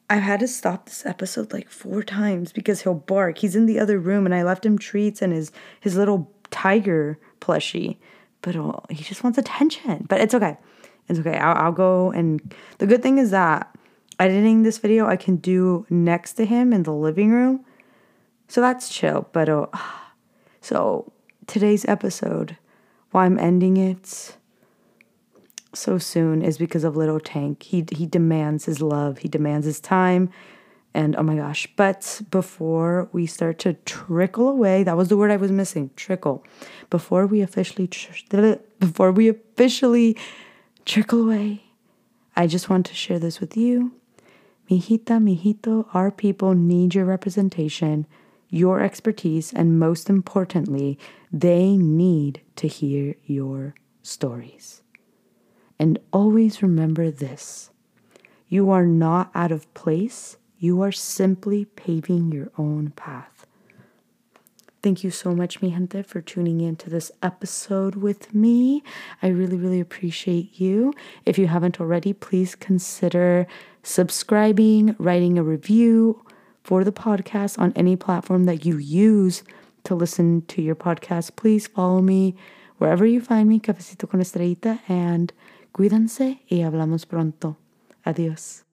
I've 0.08 0.22
had 0.22 0.40
to 0.40 0.48
stop 0.48 0.86
this 0.86 1.06
episode 1.06 1.52
like 1.52 1.70
four 1.70 2.02
times 2.02 2.52
because 2.52 2.82
he'll 2.82 2.94
bark. 2.94 3.38
He's 3.38 3.54
in 3.54 3.66
the 3.66 3.78
other 3.78 3.98
room 3.98 4.26
and 4.26 4.34
I 4.34 4.42
left 4.42 4.66
him 4.66 4.78
treats 4.78 5.22
and 5.22 5.32
his 5.32 5.52
his 5.80 5.96
little 5.96 6.32
tiger 6.50 7.18
plushie 7.40 7.96
but 8.42 8.54
he 8.90 9.02
just 9.02 9.22
wants 9.22 9.38
attention. 9.38 10.06
But 10.08 10.20
it's 10.20 10.34
okay. 10.34 10.56
It's 11.08 11.18
okay. 11.18 11.36
I'll, 11.36 11.56
I'll 11.56 11.72
go. 11.72 12.10
And 12.10 12.54
the 12.78 12.86
good 12.86 13.02
thing 13.02 13.18
is 13.18 13.30
that 13.30 13.76
editing 14.18 14.62
this 14.62 14.78
video, 14.78 15.06
I 15.06 15.16
can 15.16 15.36
do 15.36 15.86
next 15.90 16.34
to 16.34 16.44
him 16.44 16.72
in 16.72 16.84
the 16.84 16.92
living 16.92 17.30
room. 17.30 17.64
So 18.48 18.60
that's 18.60 18.88
chill. 18.88 19.28
But 19.32 19.48
oh, 19.48 19.70
so 20.60 21.12
today's 21.46 21.84
episode, 21.86 22.56
why 23.10 23.24
I'm 23.24 23.38
ending 23.38 23.76
it 23.76 24.36
so 25.72 25.98
soon 25.98 26.42
is 26.42 26.58
because 26.58 26.84
of 26.84 26.96
little 26.96 27.20
Tank. 27.20 27.62
He 27.62 27.84
he 27.92 28.06
demands 28.06 28.64
his 28.64 28.80
love. 28.80 29.18
He 29.18 29.28
demands 29.28 29.66
his 29.66 29.80
time. 29.80 30.30
And 30.92 31.14
oh 31.16 31.22
my 31.22 31.36
gosh, 31.36 31.68
but 31.76 32.20
before 32.30 33.08
we 33.12 33.26
start 33.26 33.58
to 33.60 33.74
trickle 33.84 34.48
away, 34.48 34.82
that 34.82 34.96
was 34.96 35.08
the 35.08 35.16
word 35.16 35.30
I 35.30 35.36
was 35.36 35.52
missing, 35.52 35.90
trickle. 35.94 36.44
Before 36.88 37.26
we 37.26 37.42
officially 37.42 37.86
tr- 37.86 38.12
before 38.80 39.12
we 39.12 39.28
officially 39.28 40.16
trickle 40.84 41.22
away, 41.22 41.62
I 42.34 42.46
just 42.46 42.68
want 42.68 42.86
to 42.86 42.94
share 42.94 43.18
this 43.20 43.38
with 43.40 43.56
you. 43.56 43.92
Mijita, 44.68 45.20
mijito, 45.20 45.86
our 45.94 46.10
people 46.10 46.54
need 46.54 46.94
your 46.94 47.04
representation, 47.04 48.06
your 48.48 48.80
expertise, 48.80 49.52
and 49.52 49.78
most 49.78 50.08
importantly, 50.08 50.98
they 51.32 51.76
need 51.76 52.40
to 52.56 52.66
hear 52.66 53.14
your 53.24 53.74
stories. 54.02 54.82
And 55.78 55.98
always 56.12 56.62
remember 56.62 57.10
this 57.10 57.70
you 58.48 58.70
are 58.70 58.86
not 58.86 59.30
out 59.34 59.52
of 59.52 59.72
place, 59.74 60.36
you 60.60 60.82
are 60.82 60.92
simply 60.92 61.64
paving 61.64 62.30
your 62.30 62.52
own 62.58 62.90
path. 62.90 63.46
Thank 64.82 65.02
you 65.02 65.10
so 65.10 65.34
much, 65.34 65.60
mi 65.60 65.70
gente, 65.70 66.02
for 66.04 66.20
tuning 66.20 66.60
in 66.60 66.76
to 66.76 66.88
this 66.88 67.10
episode 67.22 67.96
with 67.96 68.34
me. 68.34 68.82
I 69.22 69.28
really, 69.28 69.56
really 69.56 69.80
appreciate 69.80 70.60
you. 70.60 70.94
If 71.26 71.38
you 71.38 71.48
haven't 71.48 71.80
already, 71.80 72.12
please 72.12 72.54
consider 72.54 73.46
subscribing, 73.82 74.96
writing 74.98 75.38
a 75.38 75.42
review 75.42 76.24
for 76.62 76.84
the 76.84 76.92
podcast 76.92 77.58
on 77.58 77.72
any 77.74 77.96
platform 77.96 78.44
that 78.44 78.64
you 78.64 78.76
use 78.78 79.42
to 79.84 79.94
listen 79.94 80.42
to 80.46 80.62
your 80.62 80.76
podcast. 80.76 81.36
Please 81.36 81.66
follow 81.66 82.00
me 82.00 82.34
wherever 82.78 83.04
you 83.04 83.20
find 83.20 83.48
me, 83.48 83.60
Cafecito 83.60 84.08
con 84.08 84.20
Estrellita, 84.20 84.80
and 84.88 85.32
cuídense 85.74 86.40
y 86.50 86.58
hablamos 86.58 87.06
pronto. 87.06 87.56
Adiós. 88.06 88.69